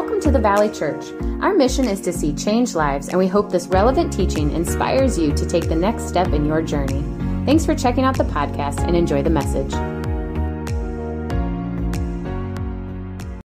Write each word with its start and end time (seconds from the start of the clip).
Welcome 0.00 0.20
to 0.22 0.30
the 0.30 0.38
Valley 0.38 0.70
Church. 0.70 1.12
Our 1.42 1.52
mission 1.52 1.84
is 1.84 2.00
to 2.00 2.10
see 2.10 2.32
change 2.32 2.74
lives, 2.74 3.08
and 3.08 3.18
we 3.18 3.28
hope 3.28 3.50
this 3.50 3.66
relevant 3.66 4.10
teaching 4.10 4.50
inspires 4.50 5.18
you 5.18 5.34
to 5.34 5.44
take 5.44 5.68
the 5.68 5.74
next 5.76 6.08
step 6.08 6.28
in 6.28 6.46
your 6.46 6.62
journey. 6.62 7.02
Thanks 7.44 7.66
for 7.66 7.74
checking 7.74 8.04
out 8.04 8.16
the 8.16 8.24
podcast 8.24 8.78
and 8.78 8.96
enjoy 8.96 9.22
the 9.22 9.28
message. 9.28 9.70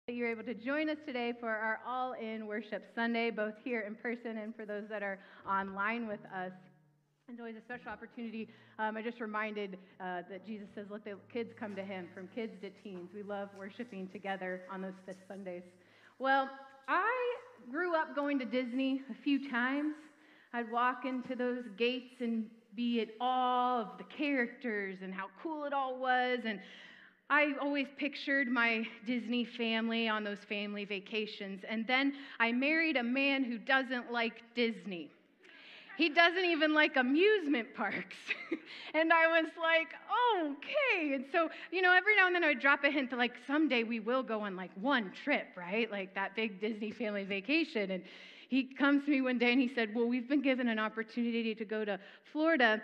You're 0.06 0.28
able 0.28 0.44
to 0.44 0.52
join 0.52 0.90
us 0.90 0.98
today 1.06 1.32
for 1.40 1.48
our 1.48 1.80
All 1.86 2.12
In 2.12 2.46
Worship 2.46 2.84
Sunday, 2.94 3.30
both 3.30 3.54
here 3.64 3.80
in 3.80 3.94
person 3.94 4.36
and 4.36 4.54
for 4.54 4.66
those 4.66 4.84
that 4.90 5.02
are 5.02 5.18
online 5.48 6.06
with 6.06 6.20
us. 6.36 6.52
It's 7.30 7.40
always 7.40 7.56
a 7.56 7.62
special 7.64 7.90
opportunity. 7.90 8.46
Um, 8.78 8.98
I 8.98 9.00
just 9.00 9.22
reminded 9.22 9.78
uh, 9.98 10.20
that 10.28 10.46
Jesus 10.46 10.66
says, 10.74 10.84
Let 10.90 11.02
the 11.06 11.14
kids 11.32 11.48
come 11.58 11.74
to 11.76 11.82
Him, 11.82 12.08
from 12.14 12.28
kids 12.34 12.52
to 12.60 12.68
teens. 12.84 13.08
We 13.14 13.22
love 13.22 13.48
worshiping 13.58 14.08
together 14.12 14.60
on 14.70 14.82
those 14.82 14.92
fifth 15.06 15.24
Sundays. 15.26 15.62
Well, 16.22 16.48
I 16.86 17.34
grew 17.68 17.96
up 17.96 18.14
going 18.14 18.38
to 18.38 18.44
Disney 18.44 19.02
a 19.10 19.22
few 19.24 19.50
times. 19.50 19.96
I'd 20.52 20.70
walk 20.70 21.04
into 21.04 21.34
those 21.34 21.64
gates 21.76 22.20
and 22.20 22.46
be 22.76 23.00
at 23.00 23.08
awe 23.20 23.80
of 23.80 23.98
the 23.98 24.04
characters 24.04 24.98
and 25.02 25.12
how 25.12 25.30
cool 25.42 25.64
it 25.64 25.72
all 25.72 25.98
was. 25.98 26.38
And 26.46 26.60
I 27.28 27.54
always 27.60 27.88
pictured 27.98 28.46
my 28.46 28.86
Disney 29.04 29.44
family 29.44 30.06
on 30.06 30.22
those 30.22 30.38
family 30.48 30.84
vacations. 30.84 31.64
And 31.68 31.88
then 31.88 32.12
I 32.38 32.52
married 32.52 32.96
a 32.96 33.02
man 33.02 33.42
who 33.42 33.58
doesn't 33.58 34.12
like 34.12 34.42
Disney. 34.54 35.10
He 35.96 36.08
doesn't 36.08 36.44
even 36.44 36.74
like 36.74 36.96
amusement 36.96 37.74
parks. 37.74 38.16
and 38.94 39.12
I 39.12 39.26
was 39.26 39.50
like, 39.60 39.88
okay. 40.36 41.14
And 41.14 41.24
so, 41.30 41.48
you 41.70 41.82
know, 41.82 41.92
every 41.94 42.16
now 42.16 42.26
and 42.26 42.34
then 42.34 42.44
I 42.44 42.48
would 42.48 42.60
drop 42.60 42.84
a 42.84 42.90
hint 42.90 43.10
that, 43.10 43.18
like, 43.18 43.32
someday 43.46 43.82
we 43.82 44.00
will 44.00 44.22
go 44.22 44.40
on 44.40 44.56
like 44.56 44.70
one 44.80 45.12
trip, 45.24 45.48
right? 45.56 45.90
Like 45.90 46.14
that 46.14 46.34
big 46.34 46.60
Disney 46.60 46.90
family 46.90 47.24
vacation. 47.24 47.90
And 47.90 48.02
he 48.48 48.64
comes 48.64 49.04
to 49.04 49.10
me 49.10 49.20
one 49.20 49.38
day 49.38 49.52
and 49.52 49.60
he 49.60 49.70
said, 49.74 49.94
well, 49.94 50.06
we've 50.06 50.28
been 50.28 50.42
given 50.42 50.68
an 50.68 50.78
opportunity 50.78 51.54
to 51.54 51.64
go 51.64 51.84
to 51.84 51.98
Florida. 52.32 52.80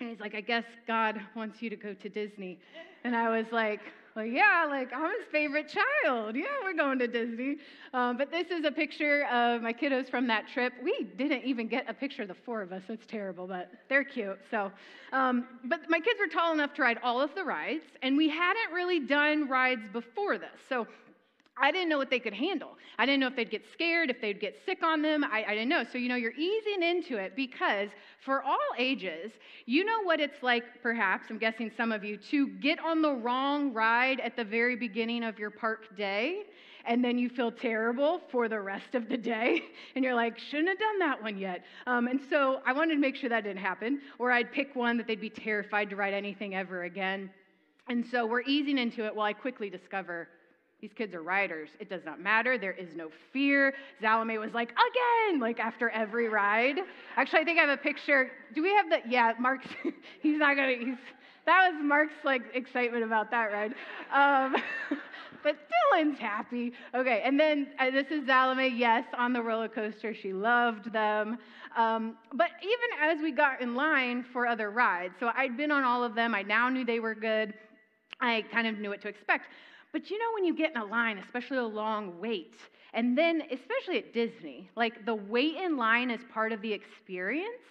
And 0.00 0.10
he's 0.10 0.20
like, 0.20 0.34
I 0.34 0.40
guess 0.40 0.64
God 0.86 1.20
wants 1.34 1.60
you 1.60 1.70
to 1.70 1.76
go 1.76 1.94
to 1.94 2.08
Disney. 2.08 2.58
And 3.04 3.16
I 3.16 3.28
was 3.28 3.46
like, 3.50 3.80
well, 4.18 4.26
yeah, 4.26 4.66
like 4.68 4.92
I'm 4.92 5.10
his 5.10 5.28
favorite 5.30 5.68
child. 5.68 6.34
Yeah, 6.34 6.46
we're 6.64 6.74
going 6.74 6.98
to 6.98 7.06
Disney. 7.06 7.58
Um, 7.94 8.16
but 8.16 8.32
this 8.32 8.48
is 8.48 8.64
a 8.64 8.72
picture 8.72 9.24
of 9.26 9.62
my 9.62 9.72
kiddos 9.72 10.10
from 10.10 10.26
that 10.26 10.48
trip. 10.52 10.72
We 10.82 11.06
didn't 11.16 11.44
even 11.44 11.68
get 11.68 11.88
a 11.88 11.94
picture 11.94 12.22
of 12.22 12.28
the 12.28 12.34
four 12.34 12.60
of 12.60 12.72
us. 12.72 12.82
It's 12.88 13.06
terrible, 13.06 13.46
but 13.46 13.70
they're 13.88 14.02
cute. 14.02 14.40
So, 14.50 14.72
um, 15.12 15.46
but 15.66 15.88
my 15.88 16.00
kids 16.00 16.18
were 16.18 16.26
tall 16.26 16.52
enough 16.52 16.74
to 16.74 16.82
ride 16.82 16.98
all 17.04 17.20
of 17.20 17.32
the 17.36 17.44
rides, 17.44 17.84
and 18.02 18.16
we 18.16 18.28
hadn't 18.28 18.72
really 18.74 18.98
done 18.98 19.48
rides 19.48 19.82
before 19.92 20.36
this. 20.36 20.48
So 20.68 20.88
I 21.60 21.70
didn't 21.70 21.88
know 21.88 21.98
what 21.98 22.10
they 22.10 22.18
could 22.18 22.34
handle. 22.34 22.76
I 22.98 23.06
didn't 23.06 23.20
know 23.20 23.26
if 23.26 23.36
they'd 23.36 23.50
get 23.50 23.64
scared, 23.72 24.10
if 24.10 24.20
they'd 24.20 24.40
get 24.40 24.56
sick 24.64 24.82
on 24.82 25.02
them. 25.02 25.24
I, 25.24 25.44
I, 25.46 25.54
didn't 25.54 25.68
know. 25.68 25.84
So, 25.90 25.98
you 25.98 26.08
know, 26.08 26.16
you're 26.16 26.32
easing 26.32 26.82
into 26.82 27.16
it 27.16 27.36
because 27.36 27.90
for 28.24 28.42
all 28.42 28.58
ages, 28.76 29.32
you 29.66 29.84
know 29.84 30.02
what 30.02 30.20
it's 30.20 30.42
like, 30.42 30.64
perhaps, 30.82 31.26
I'm 31.30 31.38
guessing 31.38 31.70
some 31.76 31.92
of 31.92 32.04
you, 32.04 32.16
to 32.30 32.48
get 32.48 32.78
on 32.80 33.02
the 33.02 33.12
wrong 33.12 33.72
ride 33.72 34.20
at 34.20 34.36
the 34.36 34.44
very 34.44 34.76
beginning 34.76 35.24
of 35.24 35.38
your 35.38 35.50
park 35.50 35.96
day. 35.96 36.44
And 36.84 37.04
then 37.04 37.18
you 37.18 37.28
feel 37.28 37.52
terrible 37.52 38.22
for 38.30 38.48
the 38.48 38.60
rest 38.60 38.94
of 38.94 39.08
the 39.08 39.16
day. 39.16 39.62
And 39.94 40.04
you're 40.04 40.14
like, 40.14 40.38
shouldn't 40.38 40.68
have 40.68 40.78
done 40.78 40.98
that 41.00 41.22
one 41.22 41.38
yet. 41.38 41.64
Um, 41.86 42.06
and 42.06 42.20
so 42.30 42.60
I 42.64 42.72
wanted 42.72 42.94
to 42.94 43.00
make 43.00 43.16
sure 43.16 43.28
that 43.28 43.42
didn't 43.42 43.58
happen. 43.58 44.00
Or 44.18 44.30
I'd 44.30 44.52
pick 44.52 44.76
one 44.76 44.96
that 44.98 45.06
they'd 45.06 45.20
be 45.20 45.30
terrified 45.30 45.90
to 45.90 45.96
ride 45.96 46.14
anything 46.14 46.54
ever 46.54 46.84
again. 46.84 47.30
And 47.88 48.06
so 48.06 48.26
we're 48.26 48.42
easing 48.42 48.78
into 48.78 49.04
it 49.06 49.14
while 49.14 49.26
I 49.26 49.32
quickly 49.32 49.70
discover 49.70 50.28
these 50.80 50.92
kids 50.96 51.12
are 51.12 51.22
riders. 51.22 51.70
It 51.80 51.90
does 51.90 52.02
not 52.04 52.20
matter. 52.20 52.56
There 52.56 52.72
is 52.72 52.88
no 52.94 53.08
fear. 53.32 53.74
Zalame 54.00 54.38
was 54.38 54.52
like, 54.54 54.70
again, 54.70 55.40
like 55.40 55.58
after 55.58 55.90
every 55.90 56.28
ride. 56.28 56.76
Actually, 57.16 57.40
I 57.40 57.44
think 57.44 57.58
I 57.58 57.62
have 57.62 57.78
a 57.78 57.82
picture. 57.82 58.30
Do 58.54 58.62
we 58.62 58.72
have 58.74 58.88
the, 58.88 58.98
yeah, 59.08 59.32
Mark's, 59.40 59.66
he's 60.22 60.38
not 60.38 60.54
gonna, 60.54 60.76
he's, 60.78 60.94
that 61.46 61.70
was 61.70 61.80
Mark's 61.82 62.14
like 62.24 62.42
excitement 62.54 63.02
about 63.02 63.30
that 63.32 63.46
ride. 63.46 63.74
Um, 64.12 64.54
but 65.42 65.56
Dylan's 65.94 66.18
happy. 66.20 66.72
Okay, 66.94 67.22
and 67.24 67.40
then 67.40 67.68
uh, 67.80 67.90
this 67.90 68.06
is 68.10 68.28
Zalame, 68.28 68.70
yes, 68.76 69.04
on 69.16 69.32
the 69.32 69.42
roller 69.42 69.68
coaster. 69.68 70.14
She 70.14 70.32
loved 70.32 70.92
them. 70.92 71.38
Um, 71.76 72.16
but 72.34 72.48
even 72.62 73.10
as 73.10 73.18
we 73.20 73.32
got 73.32 73.60
in 73.60 73.74
line 73.74 74.24
for 74.32 74.46
other 74.46 74.70
rides, 74.70 75.14
so 75.18 75.30
I'd 75.36 75.56
been 75.56 75.72
on 75.72 75.82
all 75.82 76.04
of 76.04 76.14
them, 76.14 76.36
I 76.36 76.42
now 76.42 76.68
knew 76.68 76.84
they 76.84 77.00
were 77.00 77.16
good. 77.16 77.52
I 78.20 78.44
kind 78.52 78.66
of 78.66 78.78
knew 78.78 78.90
what 78.90 79.02
to 79.02 79.08
expect. 79.08 79.46
But 79.92 80.10
you 80.10 80.18
know, 80.18 80.26
when 80.34 80.44
you 80.44 80.54
get 80.54 80.72
in 80.72 80.76
a 80.76 80.84
line, 80.84 81.18
especially 81.18 81.58
a 81.58 81.64
long 81.64 82.20
wait, 82.20 82.54
and 82.94 83.16
then 83.16 83.42
especially 83.50 83.98
at 83.98 84.12
Disney, 84.12 84.70
like 84.76 85.04
the 85.04 85.14
wait 85.14 85.56
in 85.56 85.76
line 85.76 86.10
is 86.10 86.20
part 86.32 86.52
of 86.52 86.60
the 86.62 86.72
experience. 86.72 87.62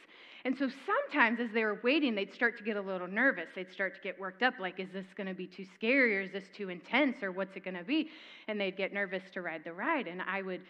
And 0.45 0.57
so 0.57 0.69
sometimes 0.85 1.39
as 1.39 1.49
they 1.53 1.63
were 1.65 1.79
waiting, 1.83 2.15
they'd 2.15 2.33
start 2.33 2.57
to 2.57 2.63
get 2.63 2.77
a 2.77 2.81
little 2.81 3.07
nervous. 3.07 3.47
They'd 3.53 3.71
start 3.71 3.95
to 3.95 4.01
get 4.01 4.17
worked 4.17 4.43
up 4.43 4.53
like, 4.59 4.79
is 4.79 4.87
this 4.93 5.05
going 5.15 5.27
to 5.27 5.33
be 5.33 5.45
too 5.45 5.65
scary 5.75 6.17
or 6.17 6.21
is 6.21 6.31
this 6.31 6.45
too 6.55 6.69
intense 6.69 7.21
or 7.21 7.31
what's 7.31 7.55
it 7.57 7.65
going 7.65 7.75
to 7.75 7.83
be? 7.83 8.09
And 8.47 8.59
they'd 8.59 8.77
get 8.77 8.93
nervous 8.93 9.23
to 9.33 9.41
ride 9.41 9.63
the 9.65 9.73
ride. 9.73 10.07
And 10.07 10.21
I 10.21 10.41
would 10.41 10.61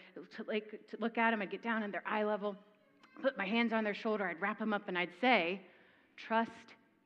like 0.48 0.72
to 0.72 0.98
look 1.00 1.18
at 1.18 1.32
them, 1.32 1.42
I'd 1.42 1.52
get 1.52 1.64
down 1.64 1.84
in 1.84 1.92
their 1.92 2.04
eye 2.08 2.24
level, 2.24 2.56
put 3.22 3.38
my 3.38 3.46
hands 3.46 3.72
on 3.72 3.84
their 3.84 3.94
shoulder, 3.94 4.26
I'd 4.26 4.42
wrap 4.42 4.58
them 4.58 4.74
up, 4.74 4.88
and 4.88 4.98
I'd 4.98 5.14
say, 5.22 5.62
trust 6.16 6.52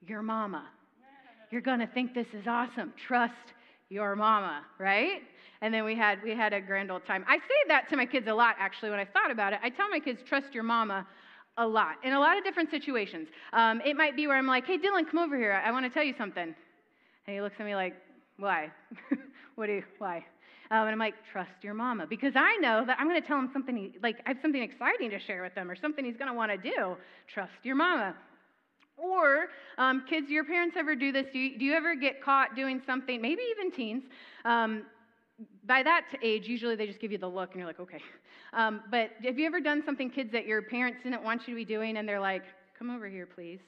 your 0.07 0.21
mama. 0.21 0.65
You're 1.49 1.61
going 1.61 1.79
to 1.79 1.87
think 1.87 2.13
this 2.13 2.27
is 2.33 2.47
awesome. 2.47 2.93
Trust 2.95 3.53
your 3.91 4.15
mama, 4.15 4.63
right? 4.79 5.21
And 5.61 5.73
then 5.73 5.83
we 5.83 5.95
had 5.95 6.23
we 6.23 6.31
had 6.31 6.53
a 6.53 6.61
grand 6.61 6.89
old 6.89 7.05
time. 7.05 7.23
I 7.27 7.37
say 7.37 7.67
that 7.67 7.89
to 7.89 7.97
my 7.97 8.05
kids 8.05 8.27
a 8.27 8.33
lot, 8.33 8.55
actually. 8.57 8.89
When 8.89 8.99
I 8.99 9.05
thought 9.05 9.29
about 9.29 9.53
it, 9.53 9.59
I 9.61 9.69
tell 9.69 9.89
my 9.89 9.99
kids, 9.99 10.21
trust 10.27 10.53
your 10.53 10.63
mama, 10.63 11.05
a 11.57 11.67
lot 11.67 11.97
in 12.03 12.13
a 12.13 12.19
lot 12.19 12.37
of 12.37 12.43
different 12.43 12.71
situations. 12.71 13.27
Um, 13.53 13.81
it 13.85 13.95
might 13.95 14.15
be 14.15 14.25
where 14.25 14.37
I'm 14.37 14.47
like, 14.47 14.65
hey, 14.65 14.77
Dylan, 14.77 15.09
come 15.09 15.19
over 15.19 15.37
here. 15.37 15.51
I, 15.53 15.69
I 15.69 15.71
want 15.71 15.85
to 15.85 15.91
tell 15.91 16.03
you 16.03 16.13
something. 16.17 16.55
And 17.27 17.35
he 17.35 17.41
looks 17.41 17.55
at 17.59 17.65
me 17.65 17.75
like, 17.75 17.95
why? 18.37 18.71
what 19.55 19.67
do 19.67 19.73
you? 19.73 19.83
Why? 19.99 20.25
Um, 20.71 20.83
and 20.83 20.91
I'm 20.91 20.99
like, 20.99 21.15
trust 21.29 21.51
your 21.61 21.73
mama. 21.73 22.07
Because 22.07 22.33
I 22.37 22.55
know 22.61 22.85
that 22.87 22.97
I'm 22.97 23.07
going 23.07 23.21
to 23.21 23.27
tell 23.27 23.37
him 23.37 23.49
something, 23.51 23.93
like, 24.01 24.19
I 24.25 24.29
have 24.29 24.37
something 24.41 24.63
exciting 24.63 25.09
to 25.09 25.19
share 25.19 25.43
with 25.43 25.53
them 25.53 25.69
or 25.69 25.75
something 25.75 26.05
he's 26.05 26.15
going 26.15 26.29
to 26.29 26.33
want 26.33 26.49
to 26.49 26.57
do. 26.57 26.95
Trust 27.31 27.51
your 27.63 27.75
mama. 27.75 28.15
Or, 29.01 29.47
um, 29.77 30.03
kids, 30.07 30.29
your 30.29 30.43
parents 30.43 30.75
ever 30.77 30.95
do 30.95 31.11
this? 31.11 31.25
Do 31.33 31.39
you, 31.39 31.57
do 31.57 31.65
you, 31.65 31.73
ever 31.73 31.95
get 31.95 32.23
caught 32.23 32.55
doing 32.55 32.81
something, 32.85 33.21
maybe 33.21 33.41
even 33.51 33.71
teens? 33.71 34.03
Um, 34.45 34.83
by 35.65 35.81
that 35.83 36.05
age, 36.21 36.47
usually 36.47 36.75
they 36.75 36.85
just 36.85 36.99
give 36.99 37.11
you 37.11 37.17
the 37.17 37.27
look 37.27 37.51
and 37.51 37.59
you're 37.59 37.67
like, 37.67 37.79
okay. 37.79 37.99
Um, 38.53 38.81
but 38.91 39.11
have 39.23 39.39
you 39.39 39.45
ever 39.45 39.59
done 39.59 39.81
something, 39.85 40.09
kids, 40.09 40.31
that 40.33 40.45
your 40.45 40.61
parents 40.61 40.99
didn't 41.03 41.23
want 41.23 41.47
you 41.47 41.53
to 41.53 41.55
be 41.55 41.65
doing 41.65 41.97
and 41.97 42.07
they're 42.07 42.19
like, 42.19 42.43
come 42.77 42.89
over 42.89 43.07
here, 43.07 43.25
please? 43.25 43.59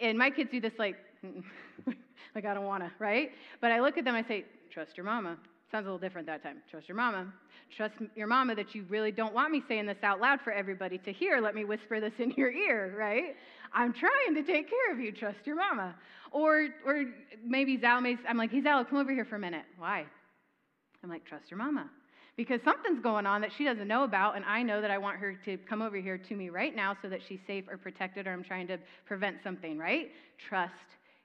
And 0.00 0.18
my 0.18 0.30
kids 0.30 0.50
do 0.50 0.60
this 0.60 0.72
like, 0.78 0.96
like 2.34 2.44
I 2.44 2.54
don't 2.54 2.64
want 2.64 2.82
to, 2.82 2.90
right? 2.98 3.30
But 3.60 3.70
I 3.70 3.80
look 3.80 3.98
at 3.98 4.04
them, 4.04 4.14
I 4.14 4.26
say, 4.26 4.44
trust 4.70 4.96
your 4.96 5.04
mama. 5.04 5.36
Sounds 5.72 5.86
a 5.86 5.88
little 5.88 5.98
different 5.98 6.26
that 6.26 6.42
time. 6.42 6.58
Trust 6.70 6.86
your 6.86 6.98
mama. 6.98 7.32
Trust 7.74 7.94
your 8.14 8.26
mama 8.26 8.54
that 8.54 8.74
you 8.74 8.84
really 8.90 9.10
don't 9.10 9.32
want 9.32 9.50
me 9.50 9.62
saying 9.66 9.86
this 9.86 9.96
out 10.02 10.20
loud 10.20 10.40
for 10.44 10.52
everybody 10.52 10.98
to 10.98 11.12
hear. 11.12 11.40
Let 11.40 11.54
me 11.54 11.64
whisper 11.64 11.98
this 11.98 12.12
in 12.18 12.32
your 12.32 12.52
ear, 12.52 12.94
right? 12.96 13.34
I'm 13.72 13.94
trying 13.94 14.34
to 14.34 14.42
take 14.42 14.68
care 14.68 14.92
of 14.92 15.00
you. 15.00 15.12
Trust 15.12 15.38
your 15.46 15.56
mama. 15.56 15.94
Or, 16.30 16.68
or 16.84 17.06
maybe 17.42 17.80
Zal 17.80 18.02
may, 18.02 18.18
I'm 18.28 18.36
like, 18.36 18.50
hey, 18.50 18.62
Zal, 18.62 18.84
come 18.84 18.98
over 18.98 19.12
here 19.12 19.24
for 19.24 19.36
a 19.36 19.38
minute. 19.38 19.64
Why? 19.78 20.04
I'm 21.02 21.08
like, 21.08 21.24
trust 21.24 21.50
your 21.50 21.56
mama. 21.56 21.88
Because 22.36 22.60
something's 22.66 23.00
going 23.00 23.24
on 23.24 23.40
that 23.40 23.50
she 23.56 23.64
doesn't 23.64 23.88
know 23.88 24.04
about, 24.04 24.36
and 24.36 24.44
I 24.44 24.62
know 24.62 24.82
that 24.82 24.90
I 24.90 24.98
want 24.98 25.18
her 25.18 25.38
to 25.46 25.56
come 25.56 25.80
over 25.80 25.96
here 25.96 26.18
to 26.18 26.34
me 26.34 26.50
right 26.50 26.76
now 26.76 26.96
so 27.00 27.08
that 27.08 27.20
she's 27.26 27.40
safe 27.46 27.64
or 27.70 27.78
protected, 27.78 28.26
or 28.26 28.32
I'm 28.32 28.44
trying 28.44 28.66
to 28.68 28.78
prevent 29.06 29.38
something, 29.42 29.78
right? 29.78 30.10
Trust 30.48 30.72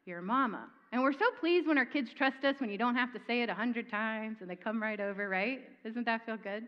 your 0.07 0.21
mama. 0.21 0.67
And 0.91 1.01
we're 1.01 1.13
so 1.13 1.25
pleased 1.39 1.67
when 1.67 1.77
our 1.77 1.85
kids 1.85 2.11
trust 2.17 2.43
us 2.45 2.55
when 2.59 2.69
you 2.69 2.77
don't 2.77 2.95
have 2.95 3.13
to 3.13 3.19
say 3.27 3.41
it 3.41 3.49
a 3.49 3.53
hundred 3.53 3.89
times 3.89 4.37
and 4.41 4.49
they 4.49 4.55
come 4.55 4.81
right 4.81 4.99
over, 4.99 5.27
right? 5.27 5.61
Doesn't 5.83 6.05
that 6.05 6.25
feel 6.25 6.37
good? 6.37 6.63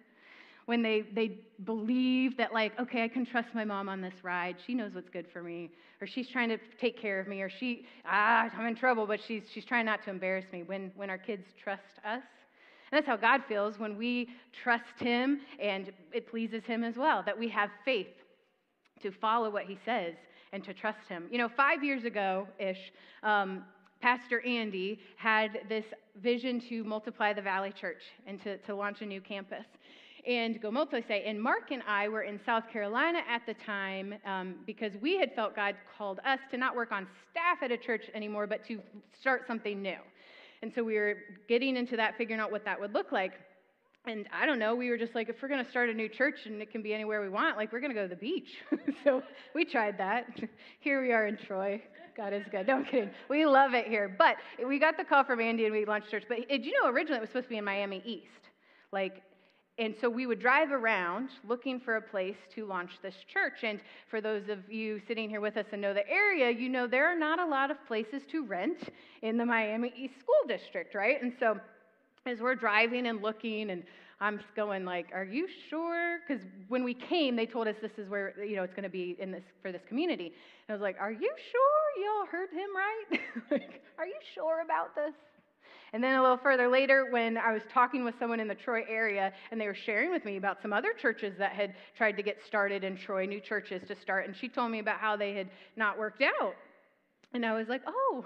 When 0.65 0.83
they, 0.83 1.01
they 1.13 1.39
believe 1.63 2.38
that, 2.38 2.53
like, 2.53 2.77
okay, 2.80 3.03
I 3.03 3.07
can 3.07 3.25
trust 3.25 3.47
my 3.56 3.65
mom 3.65 3.89
on 3.89 4.01
this 4.01 4.13
ride. 4.21 4.57
She 4.68 4.75
knows 4.75 4.94
what's 4.94 5.09
good 5.09 5.25
for 5.31 5.41
me. 5.41 5.71
Or 6.00 6.06
she's 6.06 6.30
trying 6.30 6.50
to 6.50 6.57
take 6.80 7.01
care 7.01 7.19
of 7.19 7.27
me. 7.27 7.41
Or 7.41 7.50
she, 7.50 7.86
ah, 8.06 8.50
I'm 8.56 8.68
in 8.68 8.75
trouble, 8.75 9.07
but 9.07 9.19
she's, 9.25 9.44
she's 9.51 9.65
trying 9.65 9.85
not 9.85 10.03
to 10.03 10.12
embarrass 10.12 10.45
me. 10.51 10.63
When, 10.63 10.92
when 10.95 11.09
our 11.09 11.18
kids 11.18 11.47
trust 11.62 11.81
us. 12.06 12.21
And 12.92 12.97
that's 12.97 13.07
how 13.07 13.18
God 13.18 13.42
feels 13.47 13.80
when 13.80 13.97
we 13.97 14.30
trust 14.63 15.00
Him 15.00 15.42
and 15.59 15.92
it 16.12 16.30
pleases 16.30 16.63
Him 16.65 16.83
as 16.83 16.95
well, 16.95 17.24
that 17.25 17.38
we 17.38 17.50
have 17.50 17.69
faith 17.83 18.07
to 19.01 19.12
follow 19.12 19.50
what 19.50 19.65
He 19.65 19.77
says 19.85 20.13
and 20.54 20.63
to 20.63 20.74
trust 20.74 21.07
Him. 21.07 21.25
You 21.31 21.38
know, 21.38 21.50
five 21.50 21.84
years 21.84 22.04
ago 22.04 22.48
ish, 22.60 22.92
um, 23.24 23.63
Pastor 24.01 24.42
Andy 24.46 25.00
had 25.18 25.60
this 25.68 25.86
vision 26.22 26.62
to 26.69 26.84
multiply 26.84 27.34
the 27.34 27.42
Valley 27.42 27.74
Church 27.80 28.01
and 28.25 28.42
to, 28.44 28.57
to 28.60 28.75
launch 28.75 29.01
a 29.01 29.06
new 29.06 29.22
campus 29.22 29.66
and 30.25 30.62
go 30.62 30.72
multi-site. 30.72 31.24
And 31.25 31.42
Mark 31.42 31.72
and 31.72 31.81
I 31.88 32.07
were 32.07 32.24
in 32.24 32.40
South 32.46 32.63
Carolina 32.72 33.19
at 33.30 33.42
the 33.46 33.56
time 33.66 34.16
um, 34.25 34.56
because 34.66 34.94
we 35.01 35.18
had 35.18 35.34
felt 35.34 35.56
God 35.56 35.75
called 35.98 36.19
us 36.25 36.40
to 36.52 36.57
not 36.57 36.75
work 36.75 36.92
on 36.92 37.07
staff 37.31 37.57
at 37.62 37.72
a 37.72 37.78
church 37.78 38.04
anymore, 38.13 38.48
but 38.48 38.66
to 38.68 38.80
start 39.19 39.44
something 39.48 39.81
new. 39.81 39.98
And 40.62 40.72
so 40.74 40.84
we 40.84 40.95
were 40.95 41.18
getting 41.48 41.78
into 41.78 41.95
that, 41.95 42.18
figuring 42.18 42.42
out 42.42 42.52
what 42.52 42.66
that 42.66 42.80
would 42.80 42.94
look 42.94 43.12
like. 43.12 43.34
And 44.09 44.27
I 44.33 44.45
don't 44.45 44.57
know, 44.57 44.75
we 44.75 44.89
were 44.89 44.97
just 44.97 45.13
like, 45.13 45.29
if 45.29 45.35
we're 45.41 45.47
going 45.47 45.63
to 45.63 45.69
start 45.69 45.89
a 45.89 45.94
new 45.94 46.09
church 46.09 46.45
and 46.45 46.61
it 46.61 46.71
can 46.71 46.81
be 46.81 46.94
anywhere 46.94 47.21
we 47.21 47.29
want, 47.29 47.57
like 47.57 47.71
we're 47.71 47.79
going 47.79 47.94
to 47.94 47.95
go 47.95 48.07
to 48.07 48.09
the 48.09 48.19
beach. 48.19 48.50
so 49.03 49.21
we 49.53 49.65
tried 49.65 49.97
that. 50.00 50.25
Here 50.79 51.01
we 51.01 51.11
are 51.11 51.27
in 51.27 51.38
Troy. 51.38 51.81
God 52.17 52.33
is 52.33 52.44
good. 52.51 52.67
No, 52.67 52.77
I'm 52.77 52.85
kidding. 52.85 53.11
We 53.29 53.45
love 53.45 53.73
it 53.73 53.88
here. 53.88 54.13
But 54.17 54.35
we 54.67 54.77
got 54.77 54.97
the 54.97 55.06
call 55.06 55.23
from 55.23 55.39
Andy 55.39 55.65
and 55.65 55.73
we 55.73 55.85
launched 55.85 56.11
church. 56.11 56.25
But 56.27 56.50
did 56.50 56.65
you 56.65 56.73
know 56.73 56.89
originally 56.89 57.17
it 57.17 57.21
was 57.21 57.29
supposed 57.29 57.45
to 57.45 57.50
be 57.50 57.57
in 57.57 57.63
Miami 57.63 58.01
East? 58.06 58.50
Like, 58.91 59.21
and 59.77 59.95
so 60.01 60.09
we 60.09 60.25
would 60.25 60.41
drive 60.41 60.71
around 60.71 61.29
looking 61.47 61.79
for 61.79 61.95
a 61.95 62.01
place 62.01 62.35
to 62.56 62.65
launch 62.65 62.91
this 63.01 63.15
church. 63.31 63.63
And 63.63 63.79
for 64.09 64.19
those 64.19 64.50
of 64.50 64.69
you 64.69 65.00
sitting 65.07 65.29
here 65.29 65.39
with 65.39 65.56
us 65.56 65.67
and 65.71 65.81
know 65.81 65.94
the 65.94 66.09
area, 66.09 66.50
you 66.50 66.67
know 66.67 66.88
there 66.88 67.06
are 67.07 67.17
not 67.17 67.39
a 67.39 67.45
lot 67.45 67.71
of 67.71 67.77
places 67.88 68.23
to 68.31 68.45
rent 68.45 68.89
in 69.21 69.38
the 69.38 69.45
Miami 69.45 69.94
East 69.95 70.15
School 70.19 70.45
District, 70.45 70.94
right? 70.95 71.21
And 71.21 71.31
so 71.39 71.57
as 72.25 72.39
we're 72.39 72.56
driving 72.56 73.07
and 73.07 73.21
looking 73.21 73.71
and 73.71 73.83
I'm 74.21 74.39
going 74.56 74.83
like, 74.83 75.07
"Are 75.13 75.24
you 75.24 75.48
sure?" 75.69 76.19
Because 76.27 76.44
when 76.68 76.83
we 76.83 76.94
came, 76.94 77.36
they 77.36 77.45
told 77.45 77.68
us 77.68 77.75
this 77.81 77.98
is 77.98 78.10
where 78.10 78.33
you 78.44 78.56
know 78.57 78.63
it's 78.63 78.74
going 78.74 78.83
to 78.83 78.89
be 78.89 79.16
in 79.19 79.31
this 79.31 79.44
for 79.62 79.71
this 79.71 79.81
community. 79.88 80.25
And 80.25 80.33
I 80.69 80.74
was 80.74 80.81
like, 80.81 80.98
"Are 81.00 81.12
you 81.12 81.31
sure? 81.51 82.04
Y'all 82.04 82.25
heard 82.25 82.50
him 82.51 82.69
right? 82.75 83.21
like, 83.51 83.81
are 83.98 84.06
you 84.06 84.19
sure 84.36 84.62
about 84.62 84.94
this?" 84.94 85.13
And 85.94 86.04
then 86.04 86.16
a 86.16 86.21
little 86.21 86.38
further 86.38 86.68
later, 86.68 87.07
when 87.10 87.38
I 87.38 87.54
was 87.54 87.63
talking 87.74 88.04
with 88.04 88.13
someone 88.19 88.39
in 88.39 88.48
the 88.48 88.56
Troy 88.56 88.83
area, 88.89 89.31
and 89.51 89.60
they 89.60 89.66
were 89.66 89.74
sharing 89.74 90.12
with 90.12 90.25
me 90.25 90.38
about 90.38 90.62
some 90.62 90.74
other 90.74 90.94
churches 90.94 91.33
that 91.39 91.54
had 91.54 91.74
tried 91.98 92.18
to 92.18 92.21
get 92.21 92.38
started 92.45 92.83
in 92.83 92.98
Troy, 92.98 93.25
new 93.25 93.39
churches 93.39 93.81
to 93.88 93.95
start, 93.95 94.27
and 94.27 94.36
she 94.36 94.50
told 94.50 94.69
me 94.69 94.80
about 94.80 95.00
how 95.00 95.16
they 95.16 95.33
had 95.33 95.50
not 95.77 95.98
worked 95.98 96.21
out. 96.21 96.56
And 97.33 97.45
I 97.45 97.54
was 97.54 97.69
like, 97.69 97.81
"Oh, 97.88 98.25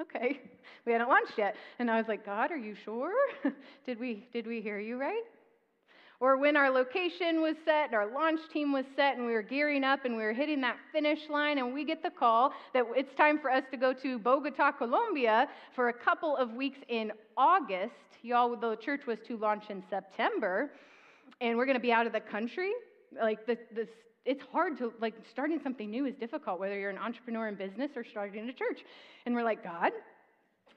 okay, 0.00 0.40
we 0.86 0.92
hadn't 0.92 1.08
launched 1.08 1.34
yet. 1.36 1.56
And 1.78 1.90
I 1.90 1.98
was 1.98 2.08
like, 2.08 2.24
God, 2.24 2.50
are 2.50 2.56
you 2.56 2.74
sure? 2.84 3.12
did, 3.86 3.98
we, 3.98 4.26
did 4.32 4.46
we 4.46 4.60
hear 4.60 4.78
you 4.78 4.98
right? 4.98 5.22
Or 6.20 6.36
when 6.36 6.56
our 6.56 6.68
location 6.68 7.40
was 7.42 7.54
set 7.64 7.86
and 7.86 7.94
our 7.94 8.12
launch 8.12 8.40
team 8.52 8.72
was 8.72 8.84
set 8.96 9.16
and 9.16 9.24
we 9.24 9.32
were 9.32 9.42
gearing 9.42 9.84
up 9.84 10.04
and 10.04 10.16
we 10.16 10.24
were 10.24 10.32
hitting 10.32 10.60
that 10.62 10.76
finish 10.92 11.20
line 11.30 11.58
and 11.58 11.72
we 11.72 11.84
get 11.84 12.02
the 12.02 12.10
call 12.10 12.52
that 12.74 12.82
it's 12.96 13.14
time 13.14 13.38
for 13.38 13.52
us 13.52 13.62
to 13.70 13.76
go 13.76 13.92
to 13.92 14.18
Bogota, 14.18 14.72
Colombia 14.72 15.46
for 15.76 15.90
a 15.90 15.92
couple 15.92 16.36
of 16.36 16.54
weeks 16.54 16.78
in 16.88 17.12
August. 17.36 17.92
Y'all, 18.22 18.56
the 18.56 18.74
church 18.76 19.02
was 19.06 19.18
to 19.28 19.36
launch 19.36 19.64
in 19.70 19.80
September 19.88 20.72
and 21.40 21.56
we're 21.56 21.66
going 21.66 21.76
to 21.76 21.80
be 21.80 21.92
out 21.92 22.04
of 22.04 22.12
the 22.12 22.20
country. 22.20 22.72
Like 23.22 23.46
the, 23.46 23.56
the 23.76 23.86
it's 24.28 24.42
hard 24.52 24.76
to 24.76 24.92
like 25.00 25.14
starting 25.30 25.58
something 25.62 25.90
new 25.90 26.04
is 26.04 26.14
difficult 26.14 26.60
whether 26.60 26.78
you're 26.78 26.90
an 26.90 26.98
entrepreneur 26.98 27.48
in 27.48 27.54
business 27.54 27.90
or 27.96 28.04
starting 28.04 28.46
a 28.48 28.52
church. 28.52 28.80
And 29.24 29.34
we're 29.34 29.42
like 29.42 29.64
god 29.64 29.92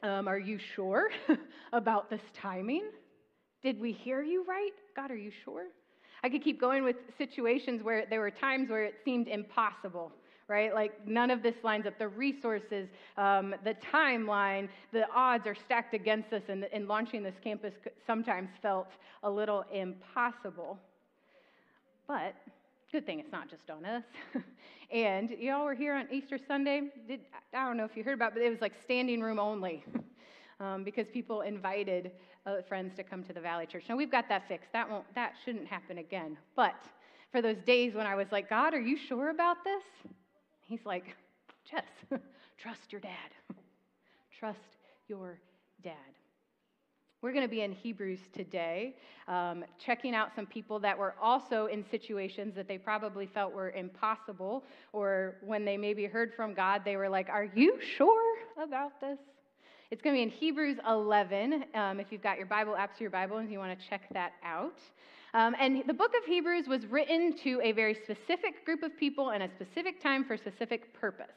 um, 0.03 0.27
are 0.27 0.39
you 0.39 0.57
sure 0.57 1.11
about 1.73 2.09
this 2.09 2.21
timing? 2.33 2.89
Did 3.61 3.79
we 3.79 3.91
hear 3.91 4.23
you 4.23 4.45
right? 4.47 4.71
God 4.95 5.11
are 5.11 5.17
you 5.17 5.31
sure? 5.43 5.65
I 6.23 6.29
could 6.29 6.43
keep 6.43 6.59
going 6.59 6.83
with 6.83 6.95
situations 7.17 7.83
where 7.83 8.05
there 8.09 8.21
were 8.21 8.31
times 8.31 8.69
where 8.69 8.85
it 8.85 8.95
seemed 9.03 9.27
impossible 9.27 10.13
right? 10.47 10.73
Like 10.75 11.07
none 11.07 11.31
of 11.31 11.41
this 11.41 11.55
lines 11.63 11.85
up. 11.85 11.97
The 11.97 12.09
resources 12.09 12.89
um, 13.17 13.55
the 13.63 13.73
timeline 13.93 14.67
the 14.91 15.05
odds 15.15 15.47
are 15.47 15.55
stacked 15.55 15.93
against 15.93 16.33
us 16.33 16.41
and, 16.49 16.65
and 16.73 16.89
launching 16.89 17.23
this 17.23 17.35
campus 17.41 17.73
sometimes 18.05 18.49
felt 18.61 18.87
a 19.23 19.29
little 19.29 19.63
impossible. 19.71 20.77
But 22.05 22.35
Good 22.91 23.05
thing 23.05 23.19
it's 23.21 23.31
not 23.31 23.49
just 23.49 23.69
on 23.69 23.85
us. 23.85 24.03
and 24.91 25.29
y'all 25.29 25.63
were 25.63 25.73
here 25.73 25.95
on 25.95 26.07
Easter 26.11 26.37
Sunday. 26.37 26.89
Did, 27.07 27.21
I 27.53 27.65
don't 27.65 27.77
know 27.77 27.85
if 27.85 27.95
you 27.95 28.03
heard 28.03 28.15
about 28.15 28.31
it, 28.31 28.33
but 28.33 28.43
it 28.43 28.49
was 28.49 28.59
like 28.59 28.73
standing 28.83 29.21
room 29.21 29.39
only 29.39 29.85
um, 30.59 30.83
because 30.83 31.07
people 31.07 31.39
invited 31.39 32.11
uh, 32.45 32.61
friends 32.67 32.93
to 32.97 33.03
come 33.03 33.23
to 33.23 33.31
the 33.31 33.39
Valley 33.39 33.65
Church. 33.65 33.85
Now 33.87 33.95
we've 33.95 34.11
got 34.11 34.27
that 34.27 34.45
fixed. 34.49 34.73
That 34.73 34.89
won't. 34.89 35.05
That 35.15 35.35
shouldn't 35.45 35.67
happen 35.67 35.99
again. 35.99 36.37
But 36.57 36.75
for 37.31 37.41
those 37.41 37.61
days 37.65 37.93
when 37.93 38.05
I 38.05 38.15
was 38.15 38.27
like, 38.29 38.49
God, 38.49 38.73
are 38.73 38.81
you 38.81 38.97
sure 38.97 39.29
about 39.29 39.63
this? 39.63 40.11
He's 40.67 40.85
like, 40.85 41.15
Jess, 41.69 41.85
trust 42.57 42.91
your 42.91 42.99
dad. 42.99 43.55
trust 44.37 44.59
your 45.07 45.39
dad. 45.81 45.93
We're 47.21 47.33
going 47.33 47.45
to 47.45 47.51
be 47.51 47.61
in 47.61 47.71
Hebrews 47.71 48.19
today, 48.33 48.95
um, 49.27 49.63
checking 49.77 50.15
out 50.15 50.29
some 50.35 50.47
people 50.47 50.79
that 50.79 50.97
were 50.97 51.13
also 51.21 51.67
in 51.67 51.85
situations 51.91 52.55
that 52.55 52.67
they 52.67 52.79
probably 52.79 53.27
felt 53.27 53.53
were 53.53 53.69
impossible, 53.69 54.63
or 54.91 55.35
when 55.45 55.63
they 55.63 55.77
maybe 55.77 56.05
heard 56.05 56.33
from 56.33 56.55
God, 56.55 56.81
they 56.83 56.97
were 56.97 57.09
like, 57.09 57.29
Are 57.29 57.47
you 57.53 57.79
sure 57.79 58.37
about 58.59 58.99
this? 58.99 59.19
It's 59.91 60.01
going 60.01 60.15
to 60.15 60.17
be 60.17 60.23
in 60.23 60.29
Hebrews 60.29 60.77
11. 60.89 61.65
Um, 61.75 61.99
if 61.99 62.07
you've 62.11 62.23
got 62.23 62.37
your 62.37 62.47
Bible 62.47 62.73
apps 62.73 62.99
or 62.99 63.03
your 63.03 63.11
Bible, 63.11 63.37
and 63.37 63.51
you 63.51 63.59
want 63.59 63.79
to 63.79 63.87
check 63.87 64.01
that 64.13 64.33
out. 64.43 64.79
Um, 65.35 65.55
and 65.59 65.83
the 65.85 65.93
book 65.93 66.13
of 66.17 66.25
Hebrews 66.25 66.67
was 66.67 66.87
written 66.87 67.37
to 67.43 67.61
a 67.61 67.71
very 67.71 67.93
specific 67.93 68.65
group 68.65 68.81
of 68.81 68.97
people 68.97 69.29
in 69.29 69.43
a 69.43 69.49
specific 69.49 70.01
time 70.01 70.25
for 70.25 70.33
a 70.33 70.37
specific 70.39 70.91
purpose. 70.99 71.27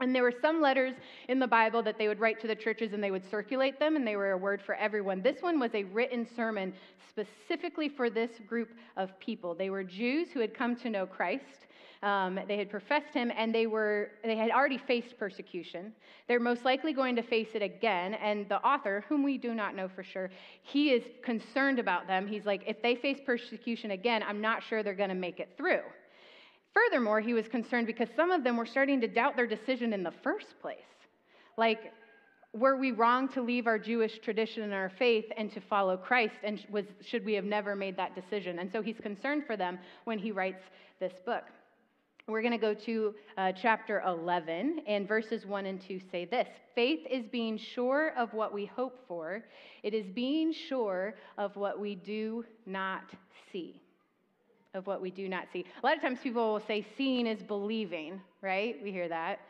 And 0.00 0.14
there 0.14 0.22
were 0.22 0.34
some 0.40 0.60
letters 0.60 0.94
in 1.28 1.38
the 1.38 1.46
Bible 1.46 1.82
that 1.82 1.98
they 1.98 2.08
would 2.08 2.20
write 2.20 2.40
to 2.40 2.46
the 2.46 2.54
churches 2.54 2.92
and 2.92 3.04
they 3.04 3.10
would 3.10 3.28
circulate 3.30 3.78
them, 3.78 3.96
and 3.96 4.06
they 4.06 4.16
were 4.16 4.32
a 4.32 4.38
word 4.38 4.62
for 4.62 4.74
everyone. 4.74 5.22
This 5.22 5.42
one 5.42 5.60
was 5.60 5.74
a 5.74 5.84
written 5.84 6.26
sermon 6.34 6.72
specifically 7.08 7.88
for 7.88 8.08
this 8.08 8.30
group 8.46 8.70
of 8.96 9.18
people. 9.20 9.54
They 9.54 9.70
were 9.70 9.84
Jews 9.84 10.28
who 10.32 10.40
had 10.40 10.54
come 10.54 10.74
to 10.76 10.90
know 10.90 11.06
Christ. 11.06 11.66
Um, 12.02 12.40
they 12.48 12.56
had 12.56 12.70
professed 12.70 13.12
him 13.12 13.30
and 13.36 13.54
they 13.54 13.66
were 13.66 14.12
they 14.24 14.34
had 14.34 14.50
already 14.50 14.78
faced 14.78 15.18
persecution 15.18 15.92
they're 16.28 16.40
most 16.40 16.64
likely 16.64 16.94
going 16.94 17.14
to 17.14 17.22
face 17.22 17.48
it 17.52 17.60
again 17.60 18.14
and 18.14 18.48
the 18.48 18.56
author 18.66 19.04
whom 19.06 19.22
we 19.22 19.36
do 19.36 19.52
not 19.52 19.76
know 19.76 19.86
for 19.86 20.02
sure 20.02 20.30
he 20.62 20.92
is 20.92 21.02
concerned 21.22 21.78
about 21.78 22.06
them 22.06 22.26
he's 22.26 22.46
like 22.46 22.62
if 22.66 22.80
they 22.80 22.94
face 22.94 23.18
persecution 23.26 23.90
again 23.90 24.22
i'm 24.26 24.40
not 24.40 24.62
sure 24.62 24.82
they're 24.82 24.94
going 24.94 25.10
to 25.10 25.14
make 25.14 25.40
it 25.40 25.50
through 25.58 25.82
Furthermore, 26.74 27.20
he 27.20 27.34
was 27.34 27.48
concerned 27.48 27.86
because 27.86 28.08
some 28.14 28.30
of 28.30 28.44
them 28.44 28.56
were 28.56 28.66
starting 28.66 29.00
to 29.00 29.08
doubt 29.08 29.36
their 29.36 29.46
decision 29.46 29.92
in 29.92 30.02
the 30.02 30.12
first 30.22 30.58
place. 30.60 30.78
Like, 31.56 31.92
were 32.52 32.76
we 32.76 32.92
wrong 32.92 33.28
to 33.28 33.42
leave 33.42 33.66
our 33.66 33.78
Jewish 33.78 34.18
tradition 34.20 34.62
and 34.62 34.72
our 34.72 34.90
faith 34.98 35.26
and 35.36 35.52
to 35.52 35.60
follow 35.60 35.96
Christ? 35.96 36.34
And 36.42 36.64
was, 36.70 36.84
should 37.00 37.24
we 37.24 37.34
have 37.34 37.44
never 37.44 37.76
made 37.76 37.96
that 37.96 38.14
decision? 38.14 38.58
And 38.58 38.70
so 38.70 38.82
he's 38.82 38.98
concerned 39.00 39.44
for 39.46 39.56
them 39.56 39.78
when 40.04 40.18
he 40.18 40.32
writes 40.32 40.62
this 40.98 41.12
book. 41.24 41.44
We're 42.26 42.42
going 42.42 42.52
to 42.52 42.58
go 42.58 42.74
to 42.74 43.14
uh, 43.36 43.52
chapter 43.60 44.02
11, 44.06 44.82
and 44.86 45.08
verses 45.08 45.46
1 45.46 45.66
and 45.66 45.80
2 45.80 46.00
say 46.12 46.24
this 46.26 46.46
Faith 46.76 47.00
is 47.10 47.26
being 47.26 47.58
sure 47.58 48.12
of 48.16 48.32
what 48.32 48.52
we 48.52 48.66
hope 48.66 49.00
for, 49.08 49.44
it 49.82 49.94
is 49.94 50.06
being 50.06 50.52
sure 50.52 51.14
of 51.38 51.56
what 51.56 51.80
we 51.80 51.96
do 51.96 52.44
not 52.66 53.02
see 53.52 53.80
of 54.74 54.86
what 54.86 55.00
we 55.00 55.10
do 55.10 55.28
not 55.28 55.46
see. 55.52 55.64
A 55.82 55.86
lot 55.86 55.96
of 55.96 56.02
times 56.02 56.18
people 56.22 56.52
will 56.52 56.62
say 56.66 56.86
seeing 56.96 57.26
is 57.26 57.42
believing, 57.42 58.20
right? 58.40 58.76
We 58.82 58.92
hear 58.92 59.08
that. 59.08 59.40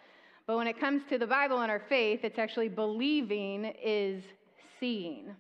But 0.46 0.56
when 0.56 0.66
it 0.66 0.80
comes 0.80 1.02
to 1.10 1.18
the 1.18 1.26
Bible 1.26 1.60
and 1.60 1.70
our 1.70 1.82
faith, 1.88 2.20
it's 2.22 2.38
actually 2.38 2.68
believing 2.68 3.72
is 3.82 4.22
seeing. 4.78 5.34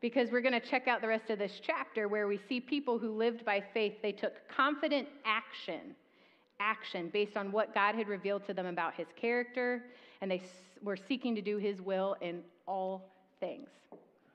Because 0.00 0.30
we're 0.30 0.40
going 0.40 0.58
to 0.58 0.66
check 0.66 0.88
out 0.88 1.00
the 1.00 1.08
rest 1.08 1.28
of 1.28 1.38
this 1.38 1.60
chapter 1.64 2.08
where 2.08 2.28
we 2.28 2.40
see 2.48 2.60
people 2.60 2.98
who 2.98 3.10
lived 3.10 3.44
by 3.44 3.62
faith, 3.74 3.94
they 4.00 4.12
took 4.12 4.32
confident 4.48 5.08
action, 5.24 5.94
action 6.60 7.10
based 7.12 7.36
on 7.36 7.52
what 7.52 7.74
God 7.74 7.94
had 7.94 8.08
revealed 8.08 8.46
to 8.46 8.54
them 8.54 8.66
about 8.66 8.94
his 8.94 9.08
character, 9.20 9.84
and 10.20 10.30
they 10.30 10.42
were 10.82 10.96
seeking 10.96 11.34
to 11.34 11.42
do 11.42 11.58
his 11.58 11.80
will 11.80 12.16
in 12.20 12.40
all 12.66 13.10
things. 13.40 13.68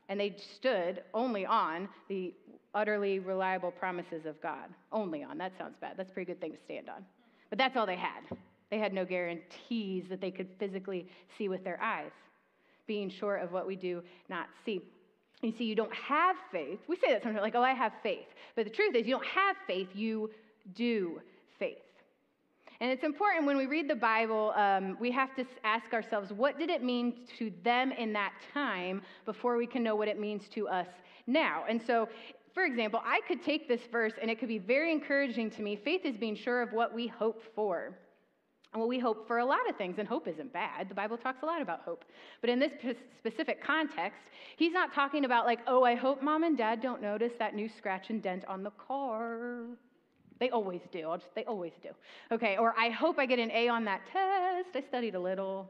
And 0.10 0.20
they 0.20 0.36
stood 0.58 1.04
only 1.14 1.46
on 1.46 1.88
the 2.10 2.34
utterly 2.74 3.20
reliable 3.20 3.72
promises 3.72 4.26
of 4.26 4.42
God. 4.42 4.70
Only 4.92 5.24
on. 5.24 5.38
That 5.38 5.54
sounds 5.58 5.76
bad. 5.80 5.94
That's 5.98 6.12
a 6.12 6.14
pretty 6.14 6.32
good 6.32 6.42
thing 6.42 6.52
to 6.52 6.58
stand 6.66 6.90
on. 6.90 7.06
But 7.50 7.58
that's 7.58 7.78
all 7.78 7.86
they 7.86 7.96
had. 7.96 8.22
They 8.70 8.80
had 8.80 8.94
no 8.94 9.06
guarantees 9.06 10.06
that 10.10 10.20
they 10.20 10.32
could 10.32 10.48
physically 10.58 11.08
see 11.38 11.48
with 11.48 11.64
their 11.64 11.80
eyes, 11.82 12.12
being 12.88 13.10
sure 13.10 13.36
of 13.36 13.52
what 13.52 13.68
we 13.68 13.76
do 13.76 14.02
not 14.30 14.48
see. 14.66 14.82
You 15.42 15.52
see, 15.52 15.66
you 15.66 15.76
don't 15.76 15.94
have 15.94 16.36
faith. 16.52 16.80
We 16.88 16.96
say 16.96 17.12
that 17.12 17.22
sometimes, 17.22 17.44
like, 17.44 17.56
oh, 17.56 17.62
I 17.62 17.74
have 17.74 17.92
faith. 18.02 18.28
But 18.56 18.66
the 18.66 18.72
truth 18.72 18.96
is, 18.96 19.06
you 19.06 19.14
don't 19.14 19.26
have 19.28 19.56
faith, 19.68 19.90
you 19.94 20.32
do 20.74 21.22
faith. 21.60 21.78
And 22.84 22.92
it's 22.92 23.06
important 23.06 23.46
when 23.46 23.56
we 23.56 23.66
read 23.66 23.90
the 23.90 23.96
Bible, 23.96 24.52
um, 24.58 24.98
we 25.00 25.10
have 25.12 25.34
to 25.38 25.46
ask 25.64 25.94
ourselves, 25.94 26.34
what 26.34 26.60
did 26.60 26.70
it 26.70 26.84
mean 26.84 27.14
to 27.40 27.50
them 27.64 27.94
in 27.94 28.12
that 28.12 28.34
time 28.54 29.02
before 29.24 29.56
we 29.56 29.66
can 29.66 29.84
know 29.84 29.96
what 29.96 30.10
it 30.10 30.20
means 30.20 30.50
to 30.50 30.68
us 30.68 30.88
now? 31.26 31.64
And 31.70 31.82
so 31.82 32.10
for 32.54 32.66
example, 32.66 33.00
I 33.06 33.22
could 33.26 33.42
take 33.42 33.70
this 33.70 33.80
verse 33.90 34.12
and 34.22 34.30
it 34.30 34.38
could 34.38 34.50
be 34.50 34.58
very 34.58 34.92
encouraging 34.92 35.50
to 35.52 35.62
me. 35.62 35.78
Faith 35.78 36.02
is 36.04 36.18
being 36.18 36.36
sure 36.36 36.62
of 36.62 36.74
what 36.74 36.94
we 36.94 37.08
hope 37.08 37.42
for. 37.56 37.98
Well, 38.76 38.90
we 38.90 39.00
hope 39.00 39.28
for 39.30 39.38
a 39.38 39.46
lot 39.46 39.70
of 39.70 39.78
things, 39.78 39.98
and 40.00 40.06
hope 40.06 40.28
isn't 40.28 40.52
bad. 40.52 40.90
The 40.90 40.96
Bible 40.96 41.16
talks 41.16 41.42
a 41.44 41.46
lot 41.46 41.62
about 41.62 41.84
hope. 41.86 42.04
But 42.42 42.50
in 42.50 42.60
this 42.60 42.74
specific 43.18 43.64
context, 43.64 44.20
he's 44.58 44.74
not 44.74 44.94
talking 44.94 45.24
about, 45.26 45.46
like, 45.46 45.60
oh, 45.68 45.84
I 45.84 45.94
hope 45.96 46.22
mom 46.22 46.44
and 46.44 46.58
dad 46.58 46.82
don't 46.82 47.02
notice 47.02 47.34
that 47.40 47.56
new 47.56 47.70
scratch 47.70 48.10
and 48.10 48.22
dent 48.22 48.44
on 48.46 48.64
the 48.64 48.72
car. 48.72 49.68
They 50.40 50.50
always 50.50 50.82
do. 50.92 51.14
Just, 51.16 51.34
they 51.36 51.46
always 51.46 51.74
do. 51.82 51.90
Okay, 52.32 52.58
or 52.58 52.74
I 52.78 52.90
hope 52.90 53.20
I 53.20 53.26
get 53.26 53.40
an 53.40 53.52
A 53.52 53.68
on 53.70 53.86
that 53.86 54.02
test. 54.12 54.76
I 54.76 54.88
studied 54.88 55.16
a 55.16 55.20
little. 55.20 55.70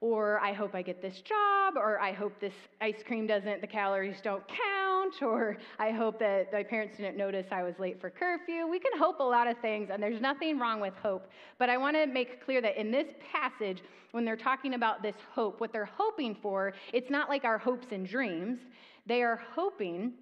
Or 0.00 0.40
I 0.40 0.52
hope 0.52 0.74
I 0.74 0.82
get 0.82 1.00
this 1.00 1.20
job. 1.20 1.74
Or 1.76 2.00
I 2.00 2.12
hope 2.12 2.40
this 2.40 2.54
ice 2.80 3.02
cream 3.06 3.26
doesn't, 3.26 3.60
the 3.60 3.66
calories 3.66 4.16
don't 4.22 4.42
count 4.48 4.92
or 5.20 5.56
I 5.78 5.90
hope 5.90 6.18
that 6.20 6.52
my 6.52 6.62
parents 6.62 6.96
didn't 6.96 7.16
notice 7.16 7.46
I 7.50 7.62
was 7.62 7.74
late 7.78 8.00
for 8.00 8.08
curfew. 8.08 8.66
We 8.68 8.78
can 8.78 8.96
hope 8.96 9.18
a 9.20 9.24
lot 9.24 9.48
of 9.48 9.58
things, 9.58 9.90
and 9.92 10.02
there's 10.02 10.20
nothing 10.20 10.58
wrong 10.58 10.80
with 10.80 10.94
hope. 11.02 11.28
But 11.58 11.68
I 11.68 11.76
want 11.76 11.96
to 11.96 12.06
make 12.06 12.44
clear 12.44 12.60
that 12.62 12.78
in 12.78 12.90
this 12.90 13.08
passage, 13.32 13.82
when 14.12 14.24
they're 14.24 14.36
talking 14.36 14.74
about 14.74 15.02
this 15.02 15.16
hope, 15.34 15.60
what 15.60 15.72
they're 15.72 15.90
hoping 15.96 16.36
for, 16.40 16.72
it's 16.92 17.10
not 17.10 17.28
like 17.28 17.44
our 17.44 17.58
hopes 17.58 17.88
and 17.90 18.06
dreams. 18.06 18.60
They 19.06 19.22
are 19.22 19.42
hoping 19.54 20.12